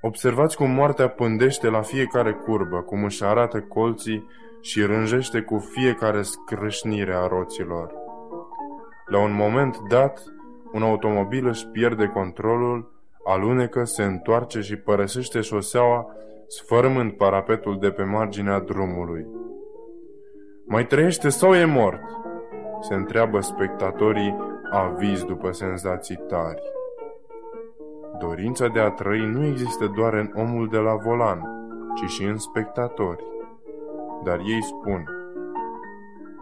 Observați 0.00 0.56
cum 0.56 0.70
moartea 0.70 1.08
pândește 1.08 1.68
la 1.68 1.82
fiecare 1.82 2.32
curbă, 2.32 2.82
cum 2.82 3.04
își 3.04 3.24
arată 3.24 3.60
colții 3.60 4.26
și 4.60 4.82
rânjește 4.82 5.40
cu 5.40 5.58
fiecare 5.58 6.22
scrâșnire 6.22 7.14
a 7.14 7.26
roților. 7.26 7.92
La 9.06 9.18
un 9.18 9.34
moment 9.34 9.78
dat, 9.88 10.22
un 10.72 10.82
automobil 10.82 11.46
își 11.46 11.66
pierde 11.66 12.06
controlul, 12.06 12.92
alunecă, 13.24 13.84
se 13.84 14.02
întoarce 14.02 14.60
și 14.60 14.76
părăsește 14.76 15.40
șoseaua, 15.40 16.06
sfărâmând 16.46 17.12
parapetul 17.12 17.78
de 17.78 17.90
pe 17.90 18.02
marginea 18.02 18.60
drumului. 18.60 19.26
Mai 20.66 20.86
trăiește 20.86 21.28
sau 21.28 21.54
e 21.54 21.64
mort? 21.64 22.02
Se 22.80 22.94
întreabă 22.94 23.40
spectatorii 23.40 24.36
avizi 24.70 25.26
după 25.26 25.50
senzații 25.50 26.16
tari. 26.28 26.62
Dorința 28.18 28.68
de 28.68 28.80
a 28.80 28.90
trăi 28.90 29.26
nu 29.26 29.46
există 29.46 29.92
doar 29.96 30.14
în 30.14 30.30
omul 30.34 30.68
de 30.68 30.78
la 30.78 30.94
volan, 30.94 31.42
ci 31.94 32.10
și 32.10 32.24
în 32.24 32.36
spectatori. 32.36 33.24
Dar 34.24 34.38
ei 34.38 34.62
spun, 34.62 35.17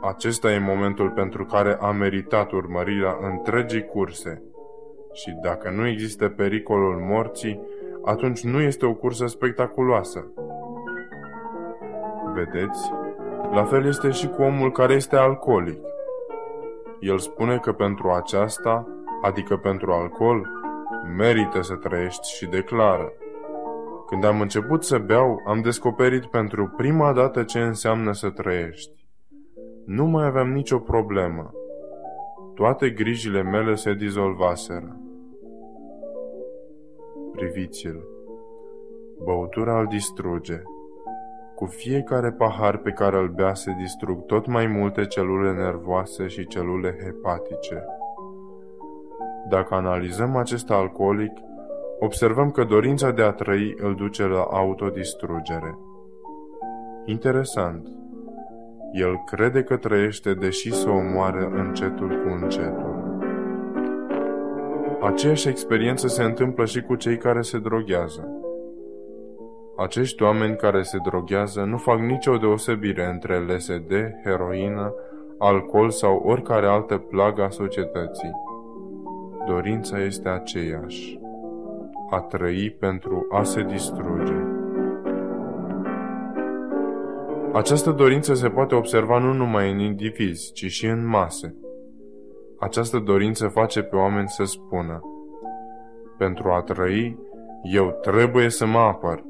acesta 0.01 0.53
e 0.53 0.59
momentul 0.59 1.11
pentru 1.11 1.45
care 1.45 1.77
a 1.81 1.91
meritat 1.91 2.51
urmărirea 2.51 3.17
întregii 3.21 3.85
curse. 3.85 4.43
Și 5.13 5.31
dacă 5.43 5.71
nu 5.71 5.87
există 5.87 6.29
pericolul 6.29 6.97
morții, 7.09 7.61
atunci 8.05 8.45
nu 8.45 8.61
este 8.61 8.87
o 8.87 8.95
cursă 8.95 9.27
spectaculoasă. 9.27 10.27
Vedeți? 12.35 12.91
La 13.51 13.65
fel 13.65 13.87
este 13.87 14.11
și 14.11 14.29
cu 14.29 14.43
omul 14.43 14.73
care 14.73 14.95
este 14.95 15.17
alcoolic. 15.17 15.79
El 17.01 17.19
spune 17.19 17.59
că 17.59 17.73
pentru 17.73 18.11
aceasta, 18.11 18.87
adică 19.23 19.57
pentru 19.57 19.93
alcool, 19.93 20.49
merită 21.17 21.63
să 21.63 21.75
trăiești 21.75 22.37
și 22.37 22.47
declară. 22.47 23.13
Când 24.07 24.25
am 24.25 24.41
început 24.41 24.85
să 24.85 24.99
beau, 24.99 25.43
am 25.47 25.61
descoperit 25.61 26.27
pentru 26.27 26.73
prima 26.77 27.13
dată 27.13 27.43
ce 27.43 27.59
înseamnă 27.59 28.13
să 28.13 28.31
trăiești. 28.31 29.06
Nu 29.87 30.05
mai 30.05 30.27
aveam 30.27 30.53
nicio 30.53 30.79
problemă. 30.79 31.53
Toate 32.55 32.91
grijile 32.91 33.43
mele 33.43 33.75
se 33.75 33.95
dizolvaseră. 33.95 35.01
Priviți-l. 37.33 38.09
Băutura 39.25 39.81
îl 39.81 39.87
distruge. 39.87 40.63
Cu 41.55 41.65
fiecare 41.65 42.33
pahar 42.33 42.77
pe 42.77 42.91
care 42.91 43.19
îl 43.19 43.29
bea 43.29 43.55
se 43.55 43.73
distrug 43.79 44.25
tot 44.25 44.47
mai 44.47 44.67
multe 44.67 45.07
celule 45.07 45.53
nervoase 45.53 46.27
și 46.27 46.47
celule 46.47 46.97
hepatice. 47.05 47.85
Dacă 49.49 49.75
analizăm 49.75 50.37
acest 50.37 50.71
alcoolic, 50.71 51.33
observăm 51.99 52.51
că 52.51 52.65
dorința 52.65 53.11
de 53.11 53.23
a 53.23 53.33
trăi 53.33 53.75
îl 53.79 53.95
duce 53.95 54.25
la 54.25 54.43
autodistrugere. 54.43 55.79
Interesant. 57.05 57.89
El 58.93 59.23
crede 59.25 59.63
că 59.63 59.77
trăiește, 59.77 60.35
deși 60.35 60.75
se 60.75 60.89
omoară 60.89 61.51
încetul 61.55 62.09
cu 62.09 62.43
încetul. 62.43 63.05
Aceeași 65.01 65.49
experiență 65.49 66.07
se 66.07 66.23
întâmplă 66.23 66.65
și 66.65 66.83
cu 66.83 66.95
cei 66.95 67.17
care 67.17 67.41
se 67.41 67.59
droghează. 67.59 68.29
Acești 69.77 70.23
oameni 70.23 70.57
care 70.57 70.83
se 70.83 70.99
droghează 71.05 71.61
nu 71.61 71.77
fac 71.77 71.99
nicio 71.99 72.37
deosebire 72.37 73.11
între 73.13 73.39
LSD, 73.39 73.93
heroină, 74.25 74.95
alcool 75.39 75.91
sau 75.91 76.23
oricare 76.25 76.67
altă 76.67 76.97
plagă 76.97 77.43
a 77.43 77.51
societății. 77.51 78.31
Dorința 79.47 79.99
este 79.99 80.29
aceeași. 80.29 81.21
A 82.11 82.21
trăi 82.21 82.77
pentru 82.81 83.27
a 83.31 83.43
se 83.43 83.63
distruge. 83.63 84.46
Această 87.57 87.91
dorință 87.91 88.35
se 88.35 88.49
poate 88.49 88.75
observa 88.75 89.19
nu 89.19 89.33
numai 89.33 89.71
în 89.71 89.79
indivizi, 89.79 90.53
ci 90.53 90.65
și 90.65 90.87
în 90.87 91.07
mase. 91.07 91.55
Această 92.59 92.99
dorință 92.99 93.49
face 93.49 93.83
pe 93.83 93.97
oameni 93.97 94.29
să 94.29 94.45
spună 94.45 95.01
Pentru 96.19 96.49
a 96.51 96.61
trăi, 96.61 97.19
eu 97.63 97.99
trebuie 98.03 98.49
să 98.49 98.67
mă 98.67 98.79
apăr. 98.79 99.25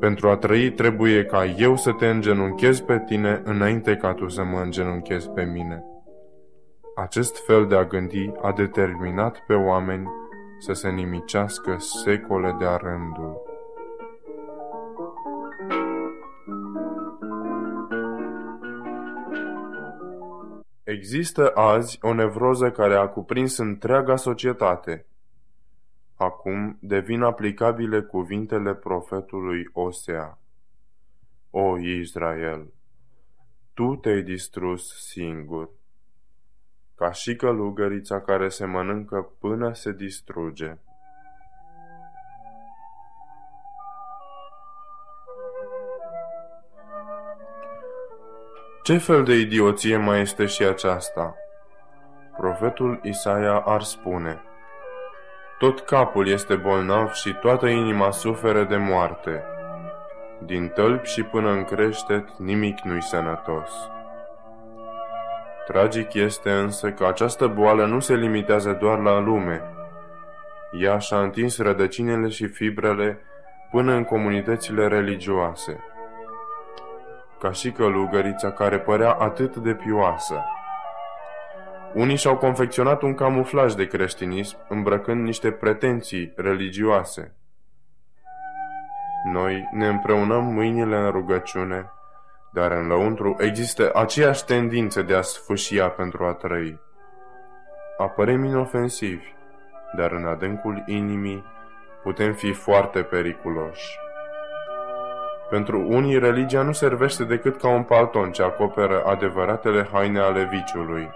Pentru 0.00 0.28
a 0.28 0.36
trăi 0.36 0.70
trebuie 0.70 1.24
ca 1.24 1.44
eu 1.44 1.76
să 1.76 1.92
te 1.92 2.06
îngenunchez 2.06 2.80
pe 2.80 3.02
tine 3.06 3.42
înainte 3.44 3.96
ca 3.96 4.12
tu 4.12 4.28
să 4.28 4.44
mă 4.44 4.60
îngenunchezi 4.60 5.30
pe 5.30 5.42
mine. 5.42 5.84
Acest 6.96 7.46
fel 7.46 7.66
de 7.66 7.74
a 7.76 7.84
gândi 7.84 8.32
a 8.42 8.52
determinat 8.52 9.38
pe 9.46 9.54
oameni 9.54 10.06
să 10.58 10.72
se 10.72 10.88
nimicească 10.88 11.76
secole 11.78 12.56
de-a 12.58 12.76
rândul. 12.76 13.45
Există 20.86 21.50
azi 21.54 21.98
o 22.00 22.14
nevroză 22.14 22.70
care 22.70 22.94
a 22.94 23.08
cuprins 23.08 23.56
întreaga 23.56 24.16
societate. 24.16 25.06
Acum 26.14 26.78
devin 26.80 27.22
aplicabile 27.22 28.00
cuvintele 28.00 28.74
profetului 28.74 29.68
Osea. 29.72 30.38
O 31.50 31.78
Israel, 31.78 32.72
tu 33.74 33.96
te-ai 33.96 34.22
distrus 34.22 35.08
singur, 35.08 35.70
ca 36.94 37.12
și 37.12 37.36
călugărița 37.36 38.20
care 38.20 38.48
se 38.48 38.64
mănâncă 38.64 39.32
până 39.40 39.72
se 39.72 39.92
distruge. 39.92 40.78
Ce 48.86 48.98
fel 48.98 49.22
de 49.22 49.34
idioție 49.34 49.96
mai 49.96 50.20
este 50.20 50.46
și 50.46 50.62
aceasta? 50.62 51.34
Profetul 52.36 53.00
Isaia 53.02 53.58
ar 53.58 53.82
spune, 53.82 54.42
Tot 55.58 55.80
capul 55.80 56.28
este 56.28 56.54
bolnav 56.54 57.12
și 57.12 57.32
toată 57.40 57.66
inima 57.66 58.10
suferă 58.10 58.64
de 58.64 58.76
moarte. 58.76 59.44
Din 60.44 60.68
tălpi 60.68 61.08
și 61.08 61.22
până 61.22 61.50
în 61.50 61.64
creștet 61.64 62.28
nimic 62.38 62.80
nu-i 62.80 63.02
sănătos. 63.02 63.70
Tragic 65.66 66.14
este 66.14 66.50
însă 66.50 66.90
că 66.90 67.06
această 67.06 67.46
boală 67.46 67.86
nu 67.86 68.00
se 68.00 68.14
limitează 68.14 68.72
doar 68.80 68.98
la 68.98 69.18
lume. 69.18 69.62
Ea 70.72 70.98
și-a 70.98 71.20
întins 71.20 71.58
rădăcinile 71.58 72.28
și 72.28 72.46
fibrele 72.46 73.18
până 73.70 73.92
în 73.92 74.04
comunitățile 74.04 74.88
religioase 74.88 75.84
ca 77.38 77.52
și 77.52 77.70
călugărița 77.70 78.52
care 78.52 78.78
părea 78.78 79.12
atât 79.12 79.56
de 79.56 79.74
pioasă. 79.74 80.44
Unii 81.94 82.16
și-au 82.16 82.36
confecționat 82.36 83.02
un 83.02 83.14
camuflaj 83.14 83.74
de 83.74 83.86
creștinism, 83.86 84.56
îmbrăcând 84.68 85.24
niște 85.24 85.50
pretenții 85.50 86.32
religioase. 86.36 87.34
Noi 89.24 89.68
ne 89.72 89.86
împreunăm 89.86 90.44
mâinile 90.44 90.96
în 90.96 91.10
rugăciune, 91.10 91.90
dar 92.52 92.70
în 92.70 92.86
lăuntru 92.86 93.36
există 93.38 93.90
aceeași 93.94 94.44
tendință 94.44 95.02
de 95.02 95.14
a 95.14 95.20
sfâșia 95.20 95.88
pentru 95.88 96.24
a 96.24 96.32
trăi. 96.32 96.80
Apărem 97.98 98.44
inofensivi, 98.44 99.34
dar 99.96 100.12
în 100.12 100.26
adâncul 100.26 100.82
inimii 100.86 101.44
putem 102.02 102.32
fi 102.32 102.52
foarte 102.52 103.02
periculoși. 103.02 103.98
Pentru 105.50 105.86
unii, 105.88 106.18
religia 106.18 106.62
nu 106.62 106.72
servește 106.72 107.24
decât 107.24 107.60
ca 107.60 107.68
un 107.68 107.82
palton 107.82 108.32
ce 108.32 108.42
acoperă 108.42 109.02
adevăratele 109.04 109.88
haine 109.92 110.18
ale 110.18 110.44
viciului. 110.44 111.08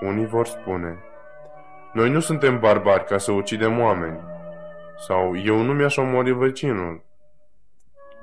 Unii 0.00 0.26
vor 0.26 0.46
spune, 0.46 0.98
noi 1.92 2.10
nu 2.10 2.20
suntem 2.20 2.58
barbari 2.58 3.04
ca 3.04 3.18
să 3.18 3.32
ucidem 3.32 3.80
oameni, 3.80 4.20
sau 4.98 5.36
eu 5.36 5.56
nu 5.56 5.72
mi-aș 5.72 5.96
omori 5.96 6.32
vecinul. 6.32 7.02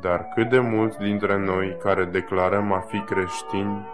Dar 0.02 0.28
cât 0.36 0.50
de 0.50 0.60
mulți 0.60 0.98
dintre 0.98 1.38
noi 1.38 1.78
care 1.84 2.04
declarăm 2.06 2.72
a 2.72 2.80
fi 2.80 3.00
creștini, 3.00 3.88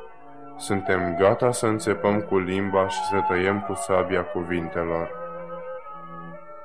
suntem 0.58 1.16
gata 1.20 1.52
să 1.52 1.66
înțepăm 1.66 2.22
cu 2.22 2.38
limba 2.38 2.88
și 2.88 3.00
să 3.04 3.24
tăiem 3.28 3.62
cu 3.62 3.74
sabia 3.74 4.24
cuvintelor 4.24 5.23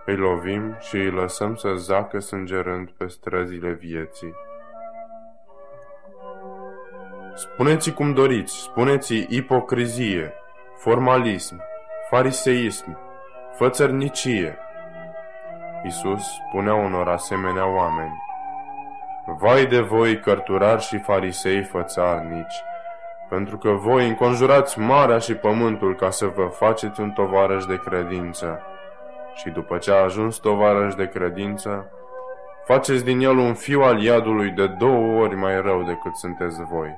îi 0.08 0.16
lovim 0.16 0.76
și 0.80 0.96
îi 0.96 1.10
lăsăm 1.10 1.54
să 1.54 1.72
zacă 1.74 2.18
sângerând 2.18 2.90
pe 2.90 3.06
străzile 3.06 3.72
vieții. 3.72 4.34
Spuneți 7.34 7.92
cum 7.92 8.12
doriți, 8.12 8.62
spuneți 8.62 9.26
ipocrizie, 9.28 10.34
formalism, 10.76 11.62
fariseism, 12.10 12.98
fățărnicie. 13.52 14.58
Iisus 15.84 16.22
spunea 16.48 16.74
unor 16.74 17.08
asemenea 17.08 17.74
oameni, 17.74 18.22
Vai 19.38 19.66
de 19.66 19.80
voi, 19.80 20.20
cărturari 20.20 20.82
și 20.82 20.98
farisei 20.98 21.62
fățarnici, 21.62 22.62
pentru 23.28 23.58
că 23.58 23.70
voi 23.70 24.08
înconjurați 24.08 24.78
marea 24.78 25.18
și 25.18 25.34
pământul 25.34 25.94
ca 25.94 26.10
să 26.10 26.26
vă 26.26 26.46
faceți 26.46 27.00
un 27.00 27.10
tovarăș 27.10 27.64
de 27.64 27.76
credință 27.76 28.62
și 29.38 29.50
după 29.50 29.78
ce 29.78 29.90
a 29.90 30.02
ajuns 30.02 30.36
tovarăș 30.36 30.94
de 30.94 31.08
credință, 31.08 31.90
faceți 32.64 33.04
din 33.04 33.20
el 33.20 33.36
un 33.36 33.54
fiu 33.54 33.80
al 33.80 34.02
iadului 34.02 34.50
de 34.50 34.66
două 34.66 35.22
ori 35.22 35.36
mai 35.36 35.60
rău 35.60 35.82
decât 35.82 36.14
sunteți 36.14 36.62
voi. 36.62 36.96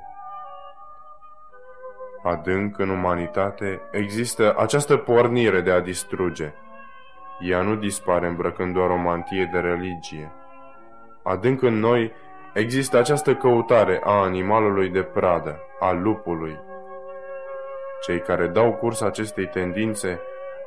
Adânc 2.22 2.78
în 2.78 2.88
umanitate 2.88 3.80
există 3.90 4.54
această 4.58 4.96
pornire 4.96 5.60
de 5.60 5.70
a 5.70 5.80
distruge. 5.80 6.52
Ea 7.40 7.62
nu 7.62 7.74
dispare 7.74 8.26
îmbrăcând 8.26 8.74
doar 8.74 8.90
o 8.90 8.96
mantie 8.96 9.48
de 9.52 9.58
religie. 9.58 10.32
Adânc 11.22 11.62
în 11.62 11.74
noi 11.74 12.12
există 12.54 12.98
această 12.98 13.34
căutare 13.34 14.00
a 14.04 14.12
animalului 14.12 14.88
de 14.88 15.02
pradă, 15.02 15.60
a 15.80 15.92
lupului. 15.92 16.58
Cei 18.06 18.20
care 18.20 18.46
dau 18.46 18.72
curs 18.72 19.00
acestei 19.00 19.46
tendințe 19.46 20.20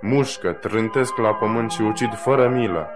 mușcă, 0.04 0.52
trântesc 0.52 1.18
la 1.18 1.34
pământ 1.34 1.72
și 1.72 1.82
ucid 1.82 2.14
fără 2.16 2.48
milă. 2.50 2.90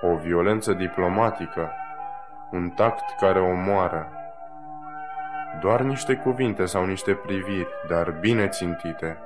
O 0.00 0.16
violență 0.16 0.72
diplomatică, 0.72 1.72
un 2.50 2.70
tact 2.70 3.18
care 3.20 3.40
omoară. 3.40 4.10
Doar 5.60 5.80
niște 5.80 6.14
cuvinte 6.14 6.64
sau 6.64 6.84
niște 6.84 7.12
priviri, 7.12 7.68
dar 7.88 8.10
bine 8.10 8.48
țintite. 8.48 9.18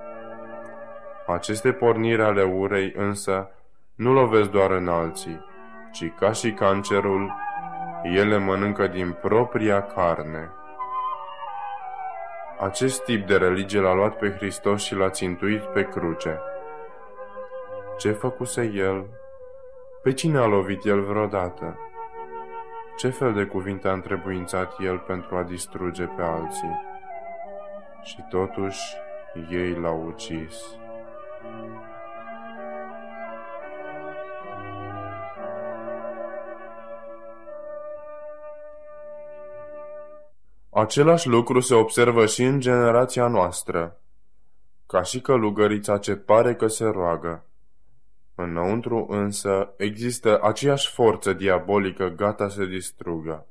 Aceste 1.27 1.73
porniri 1.73 2.23
ale 2.23 2.43
urei 2.43 2.93
însă 2.97 3.51
nu 3.95 4.13
lovesc 4.13 4.51
doar 4.51 4.71
în 4.71 4.89
alții, 4.89 5.45
ci 5.93 6.13
ca 6.19 6.33
și 6.33 6.53
cancerul, 6.53 7.33
ele 8.03 8.39
mănâncă 8.39 8.87
din 8.87 9.17
propria 9.21 9.83
carne. 9.83 10.51
Acest 12.61 13.05
tip 13.05 13.27
de 13.27 13.37
religie 13.37 13.81
l-a 13.81 13.95
luat 13.95 14.17
pe 14.17 14.31
Hristos 14.31 14.83
și 14.83 14.95
l-a 14.95 15.11
țintuit 15.11 15.63
pe 15.63 15.83
cruce. 15.83 16.41
Ce 17.99 18.13
făcuse 18.13 18.73
el? 18.75 19.07
Pe 20.03 20.13
cine 20.13 20.39
a 20.39 20.47
lovit 20.47 20.85
el 20.85 21.01
vreodată? 21.01 21.79
Ce 22.97 23.09
fel 23.09 23.33
de 23.33 23.45
cuvinte 23.45 23.89
a 23.89 23.93
întrebuințat 23.93 24.75
el 24.81 24.99
pentru 24.99 25.37
a 25.37 25.43
distruge 25.43 26.05
pe 26.05 26.23
alții? 26.23 26.81
Și 28.03 28.25
totuși 28.31 28.81
ei 29.51 29.75
l-au 29.75 30.05
ucis. 30.07 30.79
Același 40.81 41.29
lucru 41.29 41.61
se 41.61 41.75
observă 41.75 42.27
și 42.27 42.43
în 42.43 42.61
generația 42.61 43.27
noastră, 43.27 44.01
ca 44.87 45.03
și 45.03 45.21
călugărița 45.21 45.99
ce 45.99 46.17
pare 46.17 46.55
că 46.55 46.67
se 46.67 46.85
roagă. 46.85 47.45
Înăuntru 48.35 49.07
însă 49.09 49.75
există 49.77 50.41
aceeași 50.43 50.91
forță 50.91 51.33
diabolică 51.33 52.09
gata 52.09 52.49
să 52.49 52.65
distrugă. 52.65 53.47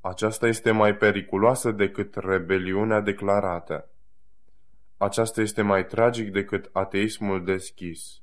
Aceasta 0.00 0.46
este 0.46 0.70
mai 0.70 0.96
periculoasă 0.96 1.70
decât 1.70 2.14
rebeliunea 2.16 3.00
declarată. 3.00 3.88
Aceasta 4.96 5.40
este 5.40 5.62
mai 5.62 5.86
tragic 5.86 6.32
decât 6.32 6.70
ateismul 6.72 7.44
deschis. 7.44 8.20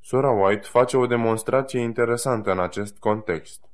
Sora 0.00 0.30
White 0.30 0.66
face 0.66 0.96
o 0.96 1.06
demonstrație 1.06 1.80
interesantă 1.80 2.50
în 2.50 2.60
acest 2.60 2.98
context. 2.98 3.64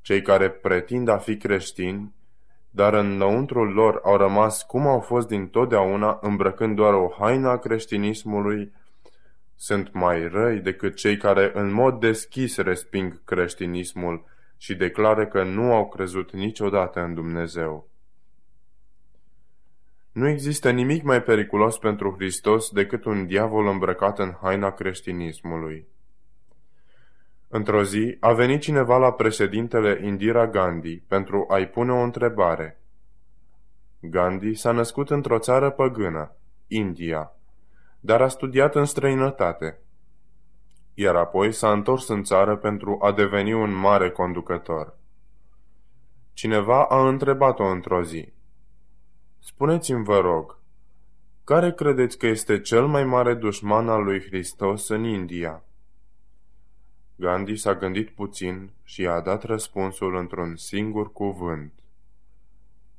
Cei 0.00 0.22
care 0.22 0.50
pretind 0.50 1.08
a 1.08 1.18
fi 1.18 1.36
creștini, 1.36 2.14
dar 2.70 2.94
înăuntrul 2.94 3.72
lor 3.72 4.00
au 4.04 4.16
rămas 4.16 4.62
cum 4.62 4.86
au 4.86 5.00
fost 5.00 5.28
din 5.28 5.46
totdeauna 5.46 6.18
îmbrăcând 6.20 6.76
doar 6.76 6.94
o 6.94 7.10
haină 7.18 7.48
a 7.48 7.58
creștinismului 7.58 8.72
sunt 9.56 9.92
mai 9.92 10.28
răi 10.28 10.60
decât 10.60 10.94
cei 10.94 11.16
care 11.16 11.50
în 11.54 11.72
mod 11.72 12.00
deschis 12.00 12.56
resping 12.56 13.24
creștinismul 13.24 14.24
și 14.56 14.74
declară 14.74 15.26
că 15.26 15.44
nu 15.44 15.72
au 15.74 15.88
crezut 15.88 16.32
niciodată 16.32 17.00
în 17.00 17.14
Dumnezeu. 17.14 17.88
Nu 20.12 20.28
există 20.28 20.70
nimic 20.70 21.02
mai 21.02 21.22
periculos 21.22 21.78
pentru 21.78 22.14
Hristos 22.18 22.70
decât 22.70 23.04
un 23.04 23.26
diavol 23.26 23.66
îmbrăcat 23.66 24.18
în 24.18 24.32
haina 24.40 24.70
creștinismului. 24.70 25.86
Într-o 27.52 27.82
zi 27.82 28.16
a 28.20 28.32
venit 28.32 28.60
cineva 28.60 28.98
la 28.98 29.12
președintele 29.12 30.00
Indira 30.04 30.46
Gandhi 30.46 30.96
pentru 30.96 31.46
a-i 31.48 31.68
pune 31.68 31.92
o 31.92 31.98
întrebare. 32.02 32.80
Gandhi 34.00 34.54
s-a 34.54 34.72
născut 34.72 35.10
într-o 35.10 35.38
țară 35.38 35.70
păgână, 35.70 36.36
India, 36.66 37.32
dar 38.00 38.22
a 38.22 38.28
studiat 38.28 38.74
în 38.74 38.84
străinătate. 38.84 39.78
Iar 40.94 41.16
apoi 41.16 41.52
s-a 41.52 41.72
întors 41.72 42.08
în 42.08 42.22
țară 42.22 42.56
pentru 42.56 42.98
a 43.02 43.12
deveni 43.12 43.52
un 43.52 43.72
mare 43.74 44.10
conducător. 44.10 44.98
Cineva 46.32 46.84
a 46.84 47.08
întrebat-o 47.08 47.64
într-o 47.64 48.02
zi. 48.02 48.32
Spuneți-mi, 49.38 50.04
vă 50.04 50.20
rog, 50.20 50.58
care 51.44 51.72
credeți 51.72 52.18
că 52.18 52.26
este 52.26 52.60
cel 52.60 52.86
mai 52.86 53.04
mare 53.04 53.34
dușman 53.34 53.88
al 53.88 54.02
lui 54.02 54.20
Hristos 54.20 54.88
în 54.88 55.04
India? 55.04 55.64
Gandhi 57.20 57.56
s-a 57.56 57.74
gândit 57.74 58.10
puțin 58.10 58.70
și 58.82 59.06
a 59.06 59.20
dat 59.20 59.42
răspunsul 59.42 60.16
într-un 60.16 60.56
singur 60.56 61.12
cuvânt. 61.12 61.72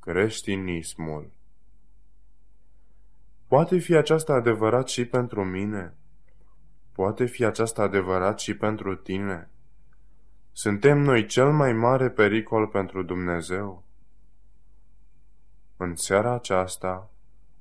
Creștinismul. 0.00 1.30
Poate 3.46 3.78
fi 3.78 3.94
aceasta 3.94 4.32
adevărat 4.32 4.88
și 4.88 5.04
pentru 5.04 5.44
mine? 5.44 5.94
Poate 6.92 7.24
fi 7.24 7.44
aceasta 7.44 7.82
adevărat 7.82 8.40
și 8.40 8.56
pentru 8.56 8.94
tine? 8.96 9.50
Suntem 10.52 10.98
noi 10.98 11.26
cel 11.26 11.52
mai 11.52 11.72
mare 11.72 12.10
pericol 12.10 12.66
pentru 12.66 13.02
Dumnezeu? 13.02 13.84
În 15.76 15.96
seara 15.96 16.32
aceasta, 16.32 17.10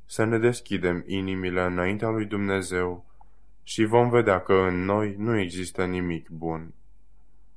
să 0.06 0.24
ne 0.24 0.38
deschidem 0.38 1.04
inimile 1.06 1.62
înaintea 1.62 2.10
lui 2.10 2.26
Dumnezeu 2.26 3.06
și 3.72 3.84
vom 3.84 4.10
vedea 4.10 4.42
că 4.42 4.54
în 4.54 4.84
noi 4.84 5.16
nu 5.18 5.40
există 5.40 5.86
nimic 5.86 6.30
bun. 6.30 6.74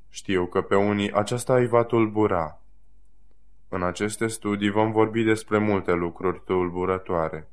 Știu 0.09 0.47
că 0.47 0.63
pe 0.63 0.77
unii 0.77 1.13
aceasta 1.13 1.55
îi 1.55 1.67
va 1.67 1.85
tulbura. 1.85 2.61
În 3.69 3.83
aceste 3.83 4.27
studii 4.27 4.71
vom 4.71 4.93
vorbi 4.93 5.23
despre 5.23 5.59
multe 5.59 5.93
lucruri 5.93 6.43
tulburătoare. 6.45 7.49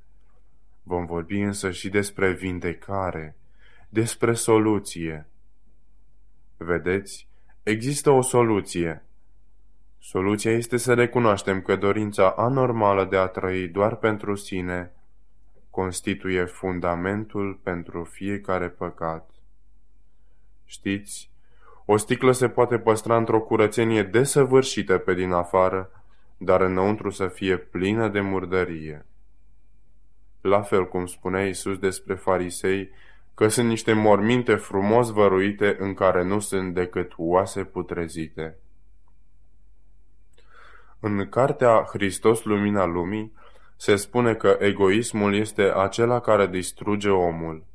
Vom 0.84 1.06
vorbi 1.06 1.40
însă 1.40 1.72
și 1.72 1.90
despre 1.90 2.32
vindecare, 2.32 3.36
despre 3.90 4.34
soluție. 4.34 5.28
Vedeți, 6.58 7.28
există 7.64 8.10
o 8.10 8.22
soluție. 8.22 9.04
Soluția 10.00 10.52
este 10.52 10.78
să 10.78 10.94
recunoaștem 10.94 11.62
că 11.62 11.76
dorința 11.76 12.30
anormală 12.30 13.06
de 13.06 13.18
a 13.18 13.28
trăi 13.28 13.68
doar 13.68 13.96
pentru 13.96 14.36
sine 14.36 14.92
constituie 15.72 16.46
fundamentul 16.46 17.60
pentru 17.64 18.04
fiecare 18.04 18.70
păcat. 18.70 19.30
Știți, 20.66 21.32
o 21.86 21.98
sticlă 21.98 22.32
se 22.32 22.50
poate 22.50 22.80
păstra 22.80 23.18
într-o 23.18 23.42
curățenie 23.42 24.04
desăvârșită 24.04 24.98
pe 24.98 25.14
din 25.14 25.32
afară, 25.32 26.04
dar 26.38 26.62
înăuntru 26.62 27.10
să 27.10 27.28
fie 27.28 27.58
plină 27.58 28.08
de 28.08 28.20
murdărie. 28.20 29.06
La 30.42 30.62
fel 30.62 30.88
cum 30.88 31.06
spunea 31.06 31.48
Isus 31.48 31.78
despre 31.78 32.16
farisei, 32.16 32.90
că 33.36 33.48
sunt 33.48 33.68
niște 33.68 33.94
morminte 33.94 34.56
frumos 34.56 35.10
văruite 35.10 35.76
în 35.80 35.94
care 35.94 36.24
nu 36.24 36.40
sunt 36.40 36.74
decât 36.74 37.12
oase 37.18 37.64
putrezite. 37.64 38.58
În 41.00 41.30
cartea 41.30 41.84
Hristos 41.92 42.44
Lumina 42.44 42.86
Lumii 42.86 43.34
se 43.82 43.96
spune 43.96 44.36
că 44.36 44.58
egoismul 44.60 45.36
este 45.36 45.62
acela 45.62 46.20
care 46.20 46.48
distruge 46.48 47.10
omul. 47.10 47.66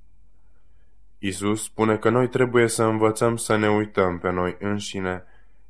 Isus 1.19 1.63
spune 1.63 1.97
că 1.97 2.09
noi 2.09 2.29
trebuie 2.29 2.69
să 2.69 2.83
învățăm 2.83 3.37
să 3.37 3.57
ne 3.57 3.71
uităm 3.71 4.19
pe 4.19 4.31
noi 4.31 4.57
înșine 4.61 5.25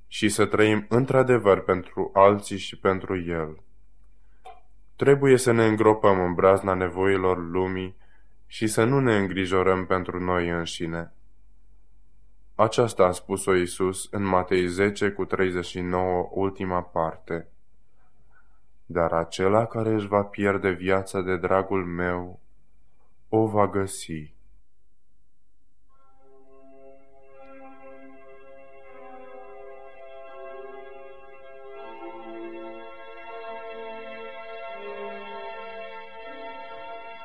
și 0.07 0.29
să 0.29 0.46
trăim 0.46 0.87
într-adevăr 0.88 1.61
pentru 1.61 2.11
alții 2.14 2.59
și 2.59 2.79
pentru 2.79 3.20
El. 3.20 3.62
Trebuie 4.96 5.37
să 5.37 5.53
ne 5.53 5.66
îngropăm 5.66 6.20
în 6.20 6.35
brazna 6.35 6.75
nevoilor 6.75 7.38
lumii 7.38 7.96
și 8.46 8.66
să 8.66 8.85
nu 8.85 9.01
ne 9.01 9.16
îngrijorăm 9.16 9.87
pentru 9.87 10.25
noi 10.25 10.49
înșine. 10.49 11.12
Aceasta 12.55 13.05
a 13.05 13.11
spus-o 13.11 13.55
Iisus 13.55 14.09
în 14.11 14.22
Matei 14.22 14.66
10 14.66 15.11
cu 15.11 15.25
39, 15.25 16.29
ultima 16.33 16.83
parte. 16.83 17.49
Dar 18.88 19.12
acela 19.12 19.66
care 19.66 19.88
își 19.88 20.07
va 20.07 20.22
pierde 20.22 20.70
viața 20.70 21.20
de 21.20 21.37
dragul 21.37 21.85
meu, 21.85 22.40
o 23.29 23.46
va 23.46 23.66
găsi. 23.66 24.35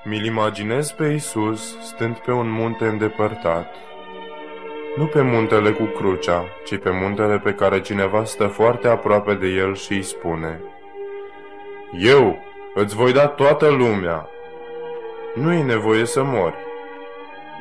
Mi-l 0.04 0.26
imaginez 0.26 0.91
pe 0.91 1.06
Isus 1.06 1.80
stând 1.82 2.17
pe 2.17 2.32
un 2.32 2.50
munte 2.50 2.88
îndepărtat. 2.88 3.76
Nu 4.97 5.06
pe 5.06 5.21
muntele 5.21 5.71
cu 5.71 5.84
crucea, 5.84 6.45
ci 6.65 6.78
pe 6.78 6.89
muntele 6.89 7.39
pe 7.39 7.54
care 7.54 7.82
cineva 7.82 8.24
stă 8.24 8.47
foarte 8.47 8.88
aproape 8.88 9.34
de 9.34 9.47
el 9.47 9.76
și 9.76 9.93
îi 9.93 10.04
spune 10.04 10.62
Eu 11.97 12.43
îți 12.73 12.95
voi 12.95 13.13
da 13.13 13.27
toată 13.27 13.69
lumea. 13.69 14.30
Nu 15.36 15.54
e 15.54 15.63
nevoie 15.63 16.06
să 16.06 16.23
mori. 16.23 16.56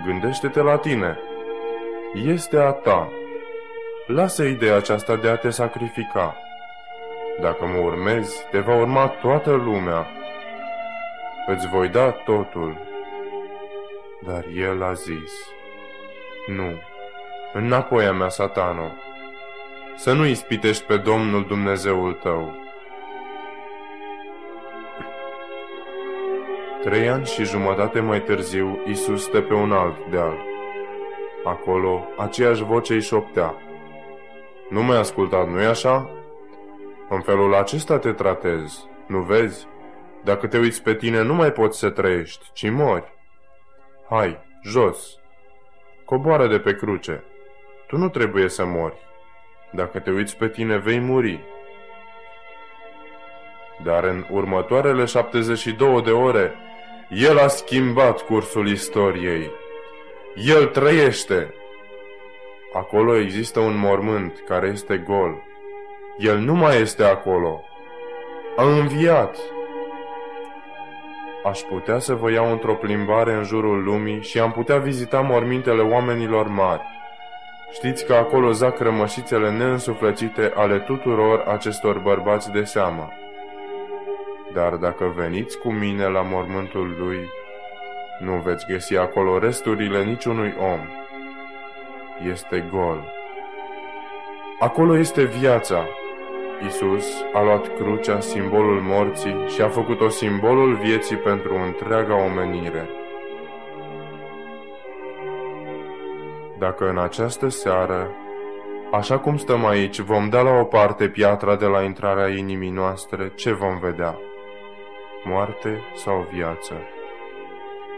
Gândește-te 0.05 0.61
la 0.61 0.77
tine. 0.77 1.19
Este 2.15 2.57
a 2.57 2.71
ta. 2.71 3.09
Lasă 4.07 4.45
ideea 4.45 4.77
aceasta 4.77 5.17
de 5.17 5.29
a 5.29 5.37
te 5.37 5.51
sacrifica. 5.51 6.37
Dacă 7.41 7.65
mă 7.67 7.79
urmezi, 7.79 8.47
te 8.51 8.59
va 8.59 8.77
urma 8.77 9.07
toată 9.07 9.51
lumea 9.51 10.07
îți 11.51 11.69
voi 11.69 11.89
da 11.89 12.11
totul. 12.11 12.77
Dar 14.21 14.45
el 14.55 14.83
a 14.83 14.93
zis, 14.93 15.33
Nu, 16.47 16.73
înapoi 17.53 18.07
a 18.07 18.13
mea, 18.13 18.29
satano, 18.29 18.93
să 19.97 20.13
nu 20.13 20.27
ispitești 20.27 20.85
pe 20.85 20.97
Domnul 20.97 21.45
Dumnezeul 21.47 22.13
tău. 22.13 22.60
Trei 26.83 27.09
ani 27.09 27.27
și 27.27 27.45
jumătate 27.45 28.01
mai 28.01 28.23
târziu, 28.23 28.83
Isus 28.87 29.23
stă 29.23 29.41
pe 29.41 29.55
un 29.55 29.73
alt 29.73 30.11
deal. 30.11 30.39
Acolo, 31.45 32.09
aceeași 32.17 32.63
voce 32.63 32.93
îi 32.95 33.01
șoptea. 33.01 33.55
Nu 34.71 34.83
mai 34.83 34.97
ascultat, 34.99 35.49
nu-i 35.49 35.65
așa? 35.65 36.11
În 37.09 37.21
felul 37.21 37.55
acesta 37.55 37.99
te 37.99 38.13
tratezi, 38.13 38.89
nu 39.07 39.19
vezi? 39.19 39.67
Dacă 40.25 40.47
te 40.47 40.59
uiți 40.59 40.83
pe 40.83 40.95
tine, 40.95 41.23
nu 41.23 41.35
mai 41.35 41.53
poți 41.53 41.79
să 41.79 41.91
trăiești, 41.91 42.51
ci 42.53 42.71
mori. 42.71 43.13
Hai, 44.09 44.39
jos! 44.65 45.19
Coboară 46.05 46.47
de 46.47 46.59
pe 46.59 46.75
cruce. 46.75 47.25
Tu 47.87 47.97
nu 47.97 48.09
trebuie 48.09 48.49
să 48.49 48.65
mori. 48.65 48.99
Dacă 49.73 49.99
te 49.99 50.11
uiți 50.11 50.37
pe 50.37 50.49
tine, 50.49 50.77
vei 50.77 50.99
muri. 50.99 51.41
Dar 53.83 54.05
în 54.05 54.25
următoarele 54.31 55.05
72 55.05 56.03
de 56.03 56.11
ore, 56.11 56.55
el 57.13 57.39
a 57.39 57.49
schimbat 57.49 58.23
cursul 58.23 58.69
istoriei. 58.69 59.51
El 60.35 60.67
trăiește. 60.67 61.55
Acolo 62.73 63.17
există 63.17 63.61
un 63.61 63.79
mormânt 63.79 64.43
care 64.49 64.69
este 64.73 64.97
gol. 64.97 65.43
El 66.19 66.39
nu 66.39 66.55
mai 66.55 66.81
este 66.81 67.05
acolo. 67.05 67.65
A 68.57 68.63
înviat 68.63 69.37
aș 71.45 71.61
putea 71.61 71.99
să 71.99 72.15
vă 72.15 72.31
iau 72.31 72.53
într-o 72.53 72.75
plimbare 72.75 73.33
în 73.33 73.45
jurul 73.45 73.83
lumii 73.83 74.23
și 74.23 74.39
am 74.39 74.53
putea 74.53 74.79
vizita 74.79 75.21
mormintele 75.21 75.83
oamenilor 75.83 76.47
mari. 76.47 76.83
Știți 77.73 78.07
că 78.07 78.15
acolo 78.15 78.53
zac 78.53 78.79
rămășițele 78.79 79.51
neînsuflăcite 79.51 80.53
ale 80.55 80.79
tuturor 80.79 81.45
acestor 81.47 81.99
bărbați 81.99 82.51
de 82.51 82.65
seamă. 82.65 83.13
Dar 84.53 84.75
dacă 84.75 85.13
veniți 85.17 85.59
cu 85.59 85.73
mine 85.73 86.07
la 86.07 86.23
mormântul 86.23 86.97
lui, 86.99 87.29
nu 88.21 88.33
veți 88.33 88.67
găsi 88.67 88.97
acolo 88.97 89.39
resturile 89.39 90.05
niciunui 90.05 90.55
om. 90.59 90.81
Este 92.31 92.69
gol. 92.71 93.05
Acolo 94.59 94.97
este 94.97 95.25
viața, 95.25 95.87
Isus 96.67 97.25
a 97.33 97.43
luat 97.43 97.77
crucea, 97.77 98.21
simbolul 98.21 98.81
morții, 98.81 99.45
și 99.49 99.61
a 99.61 99.69
făcut-o 99.69 100.09
simbolul 100.09 100.75
vieții 100.75 101.17
pentru 101.17 101.55
întreaga 101.55 102.25
omenire. 102.25 102.89
Dacă 106.59 106.89
în 106.89 106.99
această 106.99 107.49
seară, 107.49 108.11
așa 108.93 109.19
cum 109.19 109.37
stăm 109.37 109.67
aici, 109.67 109.99
vom 109.99 110.29
da 110.29 110.41
la 110.41 110.51
o 110.51 110.65
parte 110.65 111.09
piatra 111.09 111.57
de 111.57 111.67
la 111.67 111.83
intrarea 111.83 112.29
inimii 112.29 112.71
noastre, 112.71 113.33
ce 113.35 113.53
vom 113.53 113.79
vedea? 113.79 114.19
Moarte 115.25 115.81
sau 115.95 116.29
viață? 116.33 116.75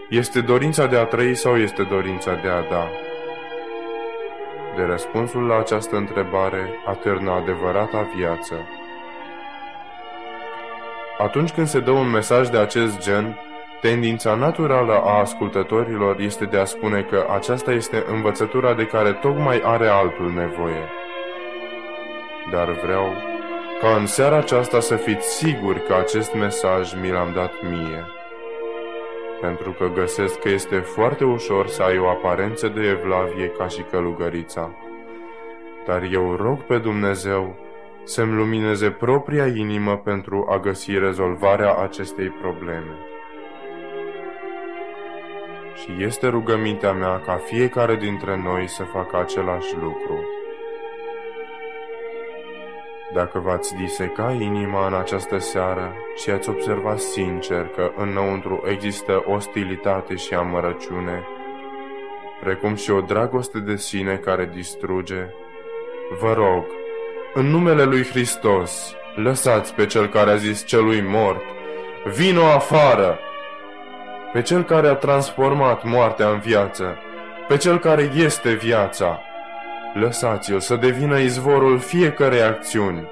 Este 0.08 0.40
dorința 0.40 0.86
de 0.86 0.96
a 0.96 1.04
trăi 1.04 1.34
sau 1.34 1.56
este 1.56 1.82
dorința 1.82 2.34
de 2.34 2.48
a 2.48 2.60
da? 2.60 2.88
De 4.76 4.82
răspunsul 4.82 5.46
la 5.46 5.58
această 5.58 5.96
întrebare 5.96 6.70
atârnă 6.86 7.30
adevărata 7.30 8.10
viață. 8.16 8.54
Atunci 11.18 11.50
când 11.50 11.66
se 11.66 11.80
dă 11.80 11.90
un 11.90 12.10
mesaj 12.10 12.48
de 12.48 12.58
acest 12.58 13.00
gen, 13.00 13.38
tendința 13.80 14.34
naturală 14.34 14.92
a 14.92 15.18
ascultătorilor 15.18 16.20
este 16.20 16.44
de 16.44 16.58
a 16.58 16.64
spune 16.64 17.02
că 17.02 17.26
aceasta 17.34 17.72
este 17.72 18.04
învățătura 18.06 18.74
de 18.74 18.86
care 18.86 19.12
tocmai 19.12 19.60
are 19.64 19.86
altul 19.86 20.32
nevoie. 20.32 20.88
Dar 22.50 22.70
vreau 22.84 23.31
ca 23.82 23.96
în 23.96 24.06
seara 24.06 24.36
aceasta 24.36 24.80
să 24.80 24.96
fiți 24.96 25.36
siguri 25.36 25.86
că 25.86 25.94
acest 25.94 26.34
mesaj 26.34 26.94
mi 27.00 27.10
l-am 27.10 27.32
dat 27.34 27.52
mie. 27.62 28.04
Pentru 29.40 29.70
că 29.70 29.88
găsesc 29.94 30.38
că 30.38 30.48
este 30.48 30.76
foarte 30.76 31.24
ușor 31.24 31.66
să 31.66 31.82
ai 31.82 31.98
o 31.98 32.08
aparență 32.08 32.68
de 32.68 32.80
evlavie 32.80 33.48
ca 33.58 33.68
și 33.68 33.82
călugărița. 33.82 34.70
Dar 35.86 36.02
eu 36.12 36.34
rog 36.34 36.58
pe 36.58 36.78
Dumnezeu 36.78 37.56
să-mi 38.04 38.34
lumineze 38.34 38.90
propria 38.90 39.46
inimă 39.46 39.96
pentru 39.96 40.46
a 40.50 40.58
găsi 40.58 40.98
rezolvarea 40.98 41.74
acestei 41.74 42.28
probleme. 42.28 42.96
Și 45.74 46.04
este 46.04 46.28
rugămintea 46.28 46.92
mea 46.92 47.20
ca 47.20 47.36
fiecare 47.36 47.96
dintre 47.96 48.40
noi 48.44 48.68
să 48.68 48.82
facă 48.82 49.18
același 49.18 49.74
lucru. 49.74 50.41
Dacă 53.14 53.38
v-ați 53.38 53.74
diseca 53.74 54.30
inima 54.40 54.86
în 54.86 54.94
această 54.94 55.38
seară 55.38 55.94
și 56.16 56.30
ați 56.30 56.48
observat 56.48 56.98
sincer 56.98 57.66
că 57.66 57.90
înăuntru 57.96 58.62
există 58.66 59.22
ostilitate 59.26 60.14
și 60.14 60.34
amărăciune, 60.34 61.24
precum 62.40 62.74
și 62.74 62.90
o 62.90 63.00
dragoste 63.00 63.58
de 63.58 63.76
sine 63.76 64.16
care 64.16 64.50
distruge, 64.54 65.26
vă 66.20 66.32
rog, 66.32 66.64
în 67.34 67.46
numele 67.46 67.84
lui 67.84 68.04
Hristos, 68.04 68.94
lăsați 69.14 69.74
pe 69.74 69.86
cel 69.86 70.08
care 70.08 70.30
a 70.30 70.36
zis 70.36 70.64
celui 70.64 71.00
mort, 71.00 71.42
vino 72.14 72.44
afară! 72.44 73.18
Pe 74.32 74.42
cel 74.42 74.62
care 74.62 74.88
a 74.88 74.94
transformat 74.94 75.84
moartea 75.84 76.28
în 76.28 76.38
viață, 76.38 76.98
pe 77.48 77.56
cel 77.56 77.78
care 77.78 78.10
este 78.14 78.52
viața, 78.52 79.20
Lăsați-l 79.94 80.60
să 80.60 80.76
devină 80.76 81.18
izvorul 81.18 81.78
fiecărei 81.78 82.42
acțiuni. 82.42 83.08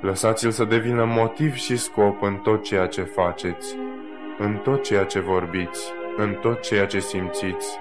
Lăsați-l 0.00 0.50
să 0.50 0.64
devină 0.64 1.04
motiv 1.04 1.54
și 1.54 1.76
scop 1.76 2.22
în 2.22 2.36
tot 2.36 2.62
ceea 2.62 2.86
ce 2.86 3.02
faceți, 3.02 3.76
în 4.38 4.56
tot 4.56 4.82
ceea 4.82 5.04
ce 5.04 5.20
vorbiți, 5.20 5.92
în 6.16 6.34
tot 6.34 6.60
ceea 6.60 6.86
ce 6.86 6.98
simțiți, 6.98 7.78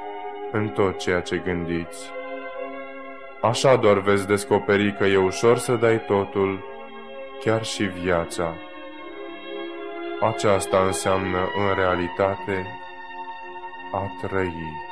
în 0.52 0.68
tot 0.68 0.98
ceea 0.98 1.20
ce 1.20 1.38
gândiți. 1.38 2.12
Așa 3.42 3.76
doar 3.76 4.00
veți 4.00 4.28
descoperi 4.28 4.96
că 4.98 5.06
e 5.06 5.18
ușor 5.18 5.58
să 5.58 5.76
dai 5.76 6.06
totul, 6.06 6.66
chiar 7.44 7.64
și 7.64 7.84
viața. 7.84 8.56
Aceasta 10.22 10.78
înseamnă 10.86 11.38
în 11.38 11.76
realitate 11.76 12.66
a 13.92 14.28
trăi. 14.28 14.87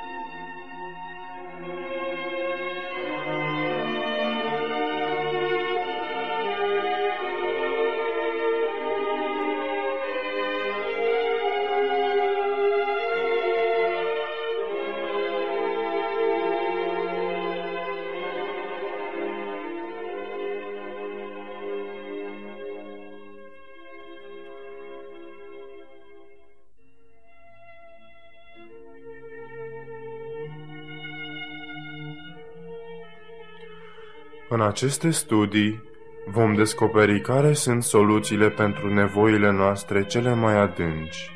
În 34.55 34.61
aceste 34.61 35.09
studii 35.09 35.83
vom 36.25 36.53
descoperi 36.53 37.21
care 37.21 37.53
sunt 37.53 37.83
soluțiile 37.83 38.49
pentru 38.49 38.93
nevoile 38.93 39.51
noastre 39.51 40.05
cele 40.05 40.33
mai 40.33 40.57
adânci. 40.57 41.31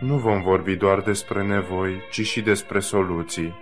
Nu 0.00 0.16
vom 0.16 0.42
vorbi 0.42 0.76
doar 0.76 1.00
despre 1.00 1.42
nevoi, 1.42 2.02
ci 2.10 2.26
și 2.26 2.40
despre 2.40 2.78
soluții. 2.78 3.54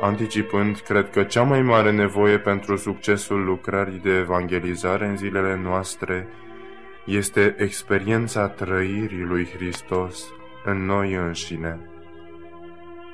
Anticipând, 0.00 0.78
cred 0.78 1.10
că 1.10 1.22
cea 1.22 1.42
mai 1.42 1.62
mare 1.62 1.92
nevoie 1.92 2.38
pentru 2.38 2.76
succesul 2.76 3.44
lucrării 3.44 4.00
de 4.02 4.16
evangelizare 4.16 5.06
în 5.06 5.16
zilele 5.16 5.60
noastre 5.62 6.28
este 7.04 7.54
experiența 7.58 8.48
trăirii 8.48 9.24
lui 9.24 9.48
Hristos 9.56 10.32
în 10.64 10.84
noi 10.84 11.14
înșine. 11.14 11.95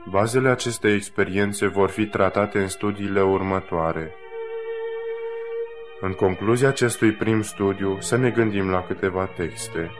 Bazele 0.04 0.48
acestei 0.48 0.94
experiențe 0.94 1.66
vor 1.66 1.88
fi 1.88 2.06
tratate 2.06 2.58
în 2.58 2.68
studiile 2.68 3.22
următoare. 3.22 4.14
În 6.00 6.12
concluzia 6.12 6.68
acestui 6.68 7.12
prim 7.12 7.42
studiu, 7.42 7.96
să 8.00 8.16
ne 8.16 8.30
gândim 8.30 8.70
la 8.70 8.82
câteva 8.82 9.24
texte. 9.24 9.90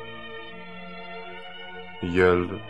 El, 2.15 2.61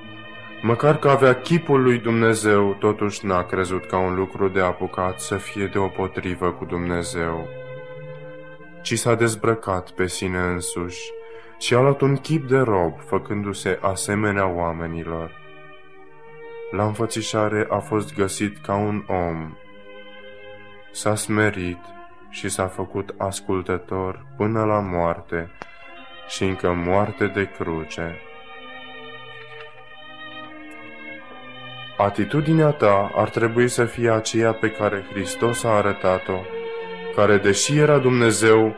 măcar 0.63 0.99
că 0.99 1.09
avea 1.09 1.35
chipul 1.35 1.83
lui 1.83 1.99
Dumnezeu, 1.99 2.75
totuși 2.75 3.27
n-a 3.27 3.45
crezut 3.45 3.85
ca 3.85 3.99
un 3.99 4.15
lucru 4.15 4.49
de 4.49 4.61
apucat 4.61 5.21
să 5.21 5.37
fie 5.37 5.67
deopotrivă 5.67 6.51
cu 6.51 6.65
Dumnezeu, 6.65 7.49
ci 8.83 8.99
s-a 8.99 9.15
dezbrăcat 9.15 9.91
pe 9.91 10.07
sine 10.07 10.39
însuși 10.39 11.11
și 11.59 11.75
a 11.75 11.81
luat 11.81 12.01
un 12.01 12.17
chip 12.17 12.49
de 12.49 12.59
rob, 12.59 13.01
făcându-se 13.01 13.79
asemenea 13.83 14.47
oamenilor 14.47 15.42
la 16.73 16.85
înfățișare 16.85 17.67
a 17.71 17.79
fost 17.79 18.15
găsit 18.15 18.59
ca 18.59 18.75
un 18.75 19.05
om. 19.07 19.57
S-a 20.91 21.15
smerit 21.15 21.79
și 22.31 22.49
s-a 22.49 22.67
făcut 22.67 23.15
ascultător 23.19 24.27
până 24.37 24.65
la 24.65 24.81
moarte 24.81 25.51
și 26.29 26.45
încă 26.45 26.73
moarte 26.73 27.27
de 27.27 27.51
cruce. 27.59 28.21
Atitudinea 31.97 32.71
ta 32.71 33.11
ar 33.15 33.29
trebui 33.29 33.69
să 33.69 33.85
fie 33.85 34.11
aceea 34.11 34.53
pe 34.53 34.71
care 34.71 35.05
Hristos 35.11 35.65
a 35.65 35.69
arătat-o, 35.69 36.39
care, 37.15 37.37
deși 37.37 37.79
era 37.79 37.99
Dumnezeu, 37.99 38.75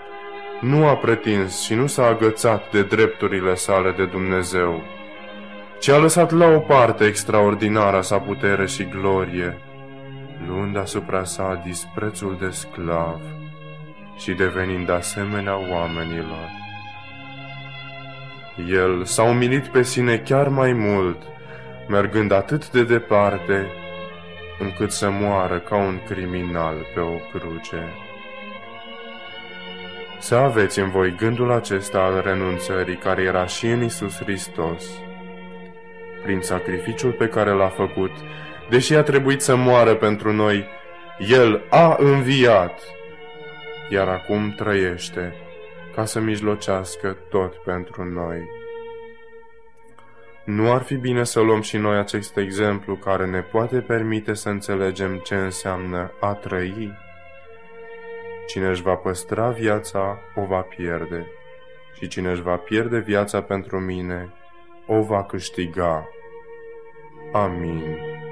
nu 0.61 0.87
a 0.87 0.97
pretins 0.97 1.63
și 1.63 1.75
nu 1.75 1.87
s-a 1.87 2.07
agățat 2.07 2.71
de 2.71 2.83
drepturile 2.83 3.55
sale 3.55 3.91
de 3.91 4.05
Dumnezeu, 4.05 4.83
ci 5.85 5.88
a 5.88 5.99
lăsat 5.99 6.31
la 6.31 6.47
o 6.47 6.59
parte 6.59 7.05
extraordinara 7.05 8.03
sa 8.03 8.18
putere 8.18 8.66
și 8.66 8.85
glorie, 8.85 9.59
luând 10.47 10.77
asupra 10.77 11.25
sa 11.25 11.62
disprețul 11.64 12.37
de 12.40 12.51
sclav 12.51 13.20
și 14.16 14.33
devenind 14.33 14.90
asemenea 14.90 15.57
oamenilor. 15.57 16.49
El 18.68 19.05
s-a 19.05 19.23
umilit 19.23 19.66
pe 19.66 19.83
sine 19.83 20.16
chiar 20.18 20.49
mai 20.49 20.73
mult, 20.73 21.23
mergând 21.88 22.33
atât 22.33 22.70
de 22.70 22.85
departe, 22.85 23.66
încât 24.59 24.90
să 24.90 25.11
moară 25.11 25.59
ca 25.59 25.77
un 25.77 26.01
criminal 26.09 26.75
pe 26.94 27.01
o 27.01 27.38
cruce. 27.38 27.88
Să 30.18 30.35
aveți 30.35 30.79
în 30.79 30.90
voi 30.90 31.14
gândul 31.16 31.53
acesta 31.53 31.99
al 31.99 32.20
renunțării 32.25 32.97
care 32.97 33.23
era 33.23 33.47
și 33.47 33.66
în 33.66 33.83
Isus 33.83 34.18
Hristos, 34.18 34.85
prin 36.25 36.41
sacrificiul 36.41 37.13
pe 37.13 37.29
care 37.29 37.51
l-a 37.51 37.69
făcut, 37.69 38.11
deși 38.71 38.95
a 38.95 39.03
trebuit 39.03 39.41
să 39.41 39.57
moară 39.57 39.95
pentru 39.95 40.33
noi, 40.33 40.67
El 41.19 41.65
a 41.71 41.97
înviat, 41.99 42.83
iar 43.89 44.09
acum 44.09 44.55
trăiește 44.57 45.35
ca 45.95 46.05
să 46.05 46.21
mijlocească 46.21 47.17
tot 47.29 47.55
pentru 47.55 48.05
noi. 48.05 48.49
Nu 50.45 50.73
ar 50.73 50.83
fi 50.83 50.95
bine 50.95 51.25
să 51.25 51.41
luăm 51.41 51.61
și 51.61 51.77
noi 51.77 51.99
acest 51.99 52.37
exemplu 52.37 52.97
care 52.97 53.27
ne 53.27 53.41
poate 53.41 53.81
permite 53.81 54.35
să 54.35 54.49
înțelegem 54.49 55.17
ce 55.17 55.35
înseamnă 55.35 56.13
a 56.21 56.33
trăi? 56.33 56.93
Cine 58.47 58.69
își 58.69 58.83
va 58.83 58.95
păstra 58.95 59.51
viața, 59.51 60.19
o 60.35 60.45
va 60.45 60.61
pierde, 60.61 61.27
și 61.99 62.09
cine 62.09 62.31
își 62.31 62.43
va 62.43 62.57
pierde 62.57 62.99
viața 62.99 63.43
pentru 63.43 63.81
mine, 63.81 64.33
o 64.87 65.03
va 65.03 65.25
câștiga. 65.25 66.09
Amém. 67.35 68.24